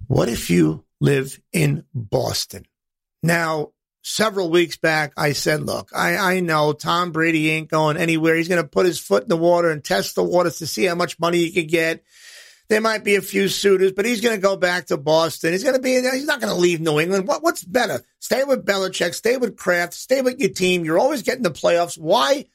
What 0.07 0.29
if 0.29 0.51
you 0.51 0.85
live 1.01 1.41
in 1.53 1.85
Boston? 1.95 2.67
Now, 3.23 3.73
several 4.03 4.51
weeks 4.51 4.77
back, 4.77 5.13
I 5.17 5.33
said, 5.33 5.63
look, 5.63 5.91
I, 5.95 6.17
I 6.17 6.41
know 6.41 6.73
Tom 6.73 7.13
Brady 7.13 7.51
ain't 7.51 7.69
going 7.69 7.97
anywhere. 7.97 8.35
He's 8.35 8.49
going 8.49 8.63
to 8.63 8.69
put 8.69 8.87
his 8.87 8.99
foot 8.99 9.23
in 9.23 9.29
the 9.29 9.37
water 9.37 9.71
and 9.71 9.85
test 9.85 10.15
the 10.15 10.25
waters 10.25 10.59
to 10.59 10.67
see 10.67 10.85
how 10.85 10.95
much 10.95 11.19
money 11.19 11.39
he 11.39 11.53
can 11.53 11.67
get. 11.67 12.03
There 12.69 12.81
might 12.81 13.03
be 13.03 13.17
a 13.17 13.23
few 13.23 13.49
suitors, 13.49 13.93
but 13.93 14.05
he's 14.05 14.21
going 14.21 14.37
to 14.37 14.41
go 14.41 14.57
back 14.57 14.87
to 14.87 14.97
Boston. 14.97 15.53
He's 15.53 15.65
going 15.65 15.75
to 15.75 15.83
be, 15.83 15.95
he's 15.95 16.25
not 16.25 16.41
going 16.41 16.53
to 16.53 16.61
leave 16.61 16.81
New 16.81 17.01
England. 17.01 17.27
What, 17.27 17.43
what's 17.43 17.65
better? 17.65 18.03
Stay 18.21 18.45
with 18.45 18.65
Belichick, 18.65 19.15
stay 19.15 19.37
with 19.37 19.57
Kraft, 19.57 19.93
stay 19.93 20.23
with 20.23 20.39
your 20.39 20.51
team. 20.51 20.85
You're 20.85 20.99
always 20.99 21.23
getting 21.23 21.43
the 21.43 21.51
playoffs. 21.51 21.99
Why 21.99 22.47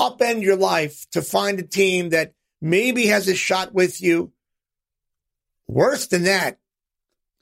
upend 0.00 0.42
your 0.42 0.56
life 0.56 1.06
to 1.12 1.22
find 1.22 1.58
a 1.58 1.62
team 1.62 2.10
that 2.10 2.34
maybe 2.60 3.06
has 3.06 3.28
a 3.28 3.34
shot 3.34 3.72
with 3.74 4.00
you? 4.00 4.32
Worse 5.68 6.06
than 6.08 6.24
that, 6.24 6.58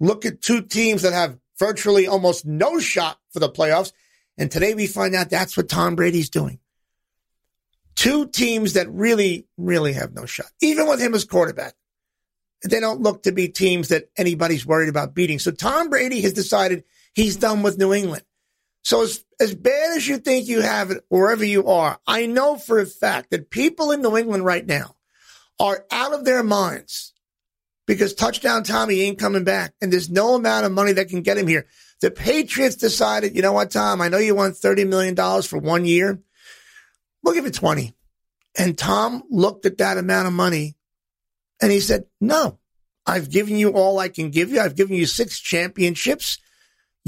look 0.01 0.27
at 0.27 0.43
two 0.43 0.63
teams 0.63 1.03
that 1.03 1.13
have 1.13 1.39
virtually 1.59 2.07
almost 2.07 2.45
no 2.45 2.79
shot 2.79 3.19
for 3.31 3.41
the 3.41 3.49
playoffs. 3.49 3.93
And 4.37 4.51
today 4.51 4.75
we 4.75 4.87
find 4.87 5.15
out 5.15 5.31
that's 5.31 5.57
what 5.57 5.69
Tom 5.69 5.97
Brady's 5.97 6.31
doing. 6.31 6.59
Two 7.97 8.27
teams 8.27 8.75
that 8.75 8.89
really, 8.91 9.47
really 9.57 9.95
have 9.95 10.13
no 10.13 10.27
shot, 10.27 10.51
even 10.61 10.87
with 10.87 11.01
him 11.01 11.15
as 11.15 11.25
quarterback 11.25 11.75
they 12.65 12.81
don't 12.81 13.01
look 13.01 13.23
to 13.23 13.33
be 13.33 13.49
teams 13.49 13.89
that 13.89 14.11
anybody's 14.17 14.67
worried 14.67 14.89
about 14.89 15.15
beating. 15.15 15.39
So 15.39 15.51
Tom 15.51 15.91
Brady 15.91 16.21
has 16.23 16.33
decided 16.33 16.85
he's 17.15 17.37
done 17.37 17.63
with 17.63 17.79
New 17.79 17.93
England. 17.93 18.23
So 18.83 19.03
as, 19.03 19.25
as 19.41 19.55
bad 19.55 19.97
as 19.97 20.07
you 20.07 20.19
think 20.19 20.49
you 20.49 20.63
have 20.63 20.91
it 20.91 21.05
wherever 21.09 21.45
you 21.45 21.67
are, 21.67 21.99
I 22.07 22.27
know 22.27 22.57
for 22.57 22.79
a 22.79 22.87
fact 22.87 23.31
that 23.31 23.51
people 23.51 23.91
in 23.91 24.03
New 24.03 24.17
England 24.17 24.45
right 24.45 24.65
now 24.65 24.97
are 25.61 25.85
out 25.91 26.15
of 26.15 26.25
their 26.25 26.43
minds 26.43 27.13
because 27.87 28.15
touchdown 28.15 28.63
Tommy 28.63 29.01
ain't 29.01 29.19
coming 29.19 29.45
back 29.45 29.75
and 29.81 29.93
there's 29.93 30.11
no 30.11 30.35
amount 30.35 30.67
of 30.67 30.73
money 30.73 30.93
that 30.93 31.09
can 31.09 31.23
get 31.23 31.39
him 31.39 31.47
here. 31.47 31.67
The 32.01 32.11
Patriots 32.11 32.77
decided, 32.77 33.35
you 33.35 33.43
know 33.43 33.53
what, 33.53 33.71
Tom, 33.71 34.01
I 34.01 34.09
know 34.09 34.19
you 34.19 34.35
want 34.35 34.55
$30 34.55 34.89
million 34.89 35.17
for 35.43 35.59
one 35.59 35.85
year. 35.85 36.21
We'll 37.23 37.35
give 37.35 37.45
you 37.45 37.51
20. 37.51 37.95
And 38.57 38.79
Tom 38.79 39.25
looked 39.31 39.67
at 39.67 39.79
that 39.79 39.99
amount 39.99 40.29
of 40.29 40.33
money 40.33 40.77
and 41.61 41.73
he 41.73 41.81
said, 41.81 42.05
No, 42.21 42.59
I've 43.07 43.31
given 43.31 43.57
you 43.57 43.71
all 43.71 43.99
I 43.99 44.09
can 44.09 44.31
give 44.31 44.51
you. 44.51 44.61
I've 44.61 44.77
given 44.77 44.97
you 44.97 45.07
six 45.07 45.41
championships. 45.41 46.39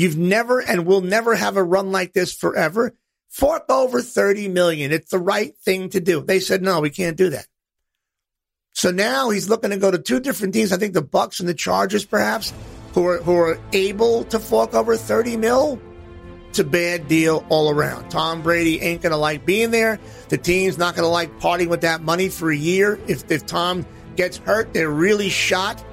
You've 0.00 0.16
never 0.16 0.60
and 0.60 0.86
will 0.86 1.02
never 1.02 1.34
have 1.34 1.58
a 1.58 1.62
run 1.62 1.92
like 1.92 2.14
this 2.14 2.32
forever. 2.32 2.94
Fork 3.28 3.66
over 3.68 4.00
30 4.00 4.48
million. 4.48 4.92
It's 4.92 5.10
the 5.10 5.18
right 5.18 5.54
thing 5.58 5.90
to 5.90 6.00
do. 6.00 6.22
They 6.22 6.40
said, 6.40 6.62
no, 6.62 6.80
we 6.80 6.88
can't 6.88 7.18
do 7.18 7.28
that. 7.28 7.44
So 8.72 8.90
now 8.90 9.28
he's 9.28 9.50
looking 9.50 9.72
to 9.72 9.76
go 9.76 9.90
to 9.90 9.98
two 9.98 10.18
different 10.18 10.54
teams. 10.54 10.72
I 10.72 10.78
think 10.78 10.94
the 10.94 11.02
Bucs 11.02 11.38
and 11.38 11.46
the 11.46 11.52
Chargers, 11.52 12.06
perhaps, 12.06 12.50
who 12.94 13.06
are, 13.08 13.18
who 13.18 13.36
are 13.36 13.60
able 13.74 14.24
to 14.24 14.38
fork 14.38 14.72
over 14.72 14.96
30 14.96 15.36
mil. 15.36 15.78
It's 16.48 16.60
a 16.60 16.64
bad 16.64 17.06
deal 17.06 17.44
all 17.50 17.68
around. 17.68 18.08
Tom 18.08 18.40
Brady 18.40 18.80
ain't 18.80 19.02
going 19.02 19.12
to 19.12 19.18
like 19.18 19.44
being 19.44 19.70
there. 19.70 20.00
The 20.30 20.38
team's 20.38 20.78
not 20.78 20.94
going 20.94 21.04
to 21.04 21.10
like 21.10 21.40
parting 21.40 21.68
with 21.68 21.82
that 21.82 22.00
money 22.00 22.30
for 22.30 22.50
a 22.50 22.56
year. 22.56 22.98
If, 23.06 23.30
if 23.30 23.44
Tom 23.44 23.84
gets 24.16 24.38
hurt, 24.38 24.72
they're 24.72 24.88
really 24.88 25.28
shot. 25.28 25.84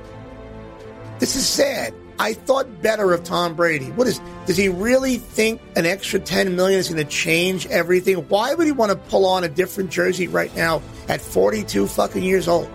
This 1.20 1.36
is 1.36 1.46
sad. 1.46 1.94
I 2.20 2.34
thought 2.34 2.82
better 2.82 3.14
of 3.14 3.24
Tom 3.24 3.56
Brady. 3.56 3.92
What 3.92 4.08
is 4.08 4.20
does 4.46 4.58
he 4.58 4.70
really 4.70 5.18
think 5.18 5.62
an 5.76 5.86
extra 5.86 6.20
10 6.20 6.56
million 6.56 6.80
is 6.80 6.90
going 6.90 7.04
to 7.04 7.12
change 7.12 7.68
everything? 7.68 8.18
Why 8.30 8.54
would 8.54 8.66
he 8.66 8.72
want 8.72 8.92
to 8.92 8.98
pull 8.98 9.26
on 9.26 9.44
a 9.44 9.50
different 9.50 9.92
jersey 9.92 10.28
right 10.28 10.54
now 10.56 10.82
at 11.08 11.22
42 11.22 11.88
fucking 11.88 12.24
years 12.24 12.48
old 12.48 12.70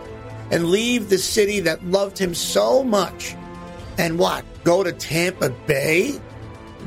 and 0.50 0.66
leave 0.66 1.08
the 1.08 1.18
city 1.18 1.60
that 1.60 1.84
loved 1.84 2.18
him 2.18 2.34
so 2.34 2.84
much 2.84 3.34
and 3.98 4.18
what? 4.18 4.44
Go 4.64 4.84
to 4.84 4.92
Tampa 4.92 5.50
Bay? 5.66 6.20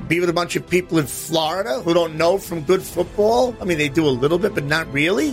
Be 0.08 0.20
with 0.20 0.30
a 0.30 0.34
bunch 0.34 0.56
of 0.56 0.68
people 0.70 0.98
in 0.98 1.08
Florida 1.08 1.82
who 1.82 1.94
don't 1.94 2.15
know 2.15 2.38
from 2.38 2.62
good 2.62 2.84
football? 2.84 3.56
I 3.60 3.65
mean, 3.65 3.78
they 3.78 3.89
do 3.89 4.08
a 4.08 4.10
little 4.10 4.38
bit, 4.38 4.54
but 4.54 4.65
not 4.65 4.91
really. 4.94 5.32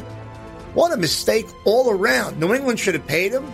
What 0.75 0.93
a 0.93 0.97
mistake 0.97 1.47
all 1.65 1.91
around. 1.91 2.41
New 2.41 2.55
England 2.55 2.81
should 2.81 2.95
have 2.95 3.07
paid 3.07 3.33
him. 3.33 3.53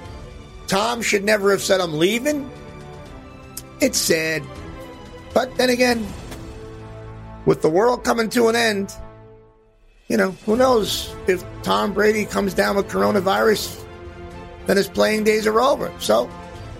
Tom 0.68 1.02
should 1.02 1.24
never 1.24 1.50
have 1.50 1.62
said, 1.62 1.80
I'm 1.80 1.98
leaving. 1.98 2.48
It's 3.80 3.98
sad. 3.98 4.42
But 5.34 5.56
then 5.56 5.70
again, 5.70 6.06
with 7.46 7.62
the 7.62 7.70
world 7.70 8.04
coming 8.04 8.28
to 8.30 8.48
an 8.48 8.56
end, 8.56 8.92
you 10.08 10.16
know, 10.16 10.32
who 10.46 10.56
knows 10.56 11.14
if 11.26 11.44
Tom 11.62 11.92
Brady 11.92 12.24
comes 12.24 12.54
down 12.54 12.76
with 12.76 12.88
coronavirus, 12.88 13.84
then 14.66 14.76
his 14.76 14.88
playing 14.88 15.24
days 15.24 15.46
are 15.46 15.60
over. 15.60 15.92
So 15.98 16.28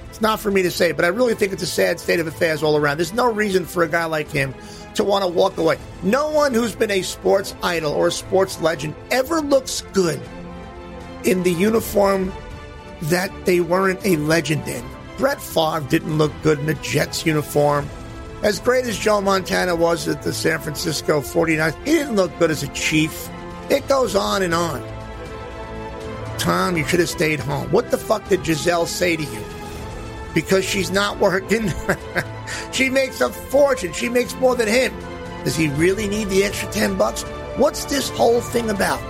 it's 0.08 0.20
not 0.20 0.40
for 0.40 0.50
me 0.50 0.62
to 0.62 0.70
say, 0.70 0.92
but 0.92 1.04
I 1.04 1.08
really 1.08 1.34
think 1.34 1.52
it's 1.52 1.62
a 1.62 1.66
sad 1.66 2.00
state 2.00 2.20
of 2.20 2.26
affairs 2.26 2.62
all 2.62 2.76
around. 2.76 2.96
There's 2.96 3.12
no 3.12 3.30
reason 3.30 3.64
for 3.64 3.82
a 3.82 3.88
guy 3.88 4.06
like 4.06 4.30
him 4.30 4.54
to 4.94 5.04
want 5.04 5.22
to 5.22 5.28
walk 5.28 5.56
away. 5.58 5.78
No 6.02 6.30
one 6.30 6.52
who's 6.52 6.74
been 6.74 6.90
a 6.90 7.02
sports 7.02 7.54
idol 7.62 7.92
or 7.92 8.08
a 8.08 8.12
sports 8.12 8.60
legend 8.60 8.96
ever 9.10 9.40
looks 9.40 9.82
good 9.92 10.20
in 11.24 11.42
the 11.44 11.52
uniform 11.52 12.32
that 13.02 13.30
they 13.44 13.60
weren't 13.60 14.04
a 14.04 14.16
legend 14.16 14.66
in. 14.66 14.84
Brett 15.18 15.42
Favre 15.42 15.84
didn't 15.88 16.16
look 16.16 16.32
good 16.42 16.60
in 16.60 16.68
a 16.68 16.74
Jets 16.74 17.26
uniform. 17.26 17.88
As 18.44 18.60
great 18.60 18.84
as 18.86 18.96
Joe 18.96 19.20
Montana 19.20 19.74
was 19.74 20.06
at 20.06 20.22
the 20.22 20.32
San 20.32 20.60
Francisco 20.60 21.20
49ers, 21.20 21.76
he 21.84 21.92
didn't 21.92 22.14
look 22.14 22.36
good 22.38 22.52
as 22.52 22.62
a 22.62 22.68
Chief. 22.68 23.28
It 23.68 23.88
goes 23.88 24.14
on 24.14 24.42
and 24.42 24.54
on. 24.54 24.80
Tom, 26.38 26.76
you 26.76 26.86
should 26.86 27.00
have 27.00 27.08
stayed 27.08 27.40
home. 27.40 27.68
What 27.72 27.90
the 27.90 27.98
fuck 27.98 28.28
did 28.28 28.44
Gisele 28.44 28.86
say 28.86 29.16
to 29.16 29.22
you? 29.24 29.44
Because 30.34 30.64
she's 30.64 30.92
not 30.92 31.18
working. 31.18 31.72
she 32.72 32.88
makes 32.88 33.20
a 33.20 33.28
fortune. 33.28 33.92
She 33.92 34.08
makes 34.08 34.36
more 34.36 34.54
than 34.54 34.68
him. 34.68 34.94
Does 35.42 35.56
he 35.56 35.68
really 35.70 36.06
need 36.06 36.28
the 36.28 36.44
extra 36.44 36.70
10 36.70 36.96
bucks? 36.96 37.24
What's 37.56 37.86
this 37.86 38.08
whole 38.10 38.40
thing 38.40 38.70
about? 38.70 39.00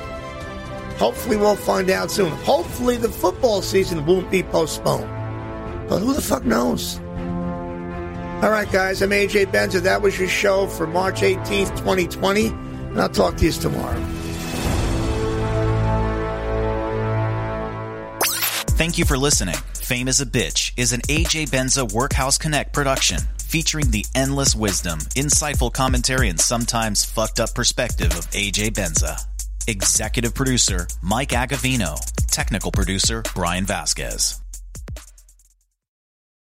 Hopefully, 0.97 1.37
we'll 1.37 1.55
find 1.55 1.91
out 1.91 2.11
soon. 2.11 2.33
Hopefully, 2.45 2.97
the 2.97 3.11
football 3.11 3.61
season 3.61 4.07
won't 4.07 4.31
be 4.31 4.43
postponed. 4.43 5.18
But 5.89 6.01
who 6.01 6.13
the 6.13 6.21
fuck 6.21 6.45
knows? 6.45 6.99
All 8.43 8.51
right, 8.51 8.71
guys, 8.71 9.03
I'm 9.03 9.11
AJ 9.11 9.47
Benza. 9.47 9.81
That 9.81 10.01
was 10.01 10.19
your 10.19 10.29
show 10.29 10.67
for 10.67 10.87
March 10.87 11.23
18th, 11.23 11.71
2020. 11.79 12.47
And 12.47 13.01
I'll 13.01 13.09
talk 13.09 13.37
to 13.39 13.47
you 13.47 13.53
tomorrow. 13.53 14.01
Thank 18.79 18.97
you 18.97 19.05
for 19.05 19.19
listening. 19.19 19.57
Fame 19.75 20.07
is 20.07 20.21
a 20.21 20.27
Bitch 20.27 20.73
is 20.77 20.93
an 20.93 21.01
AJ 21.03 21.51
Benza 21.51 21.91
Workhouse 21.93 22.39
Connect 22.39 22.73
production 22.73 23.19
featuring 23.39 23.91
the 23.91 24.05
endless 24.15 24.55
wisdom, 24.55 25.01
insightful 25.17 25.73
commentary, 25.73 26.29
and 26.29 26.39
sometimes 26.39 27.05
fucked 27.05 27.41
up 27.41 27.55
perspective 27.55 28.13
of 28.13 28.31
AJ 28.31 28.71
Benza. 28.71 29.21
Executive 29.67 30.35
producer 30.35 30.87
Mike 31.03 31.31
Agavino. 31.31 31.99
Technical 32.29 32.71
producer 32.71 33.23
Brian 33.35 33.65
Vasquez. 33.67 34.41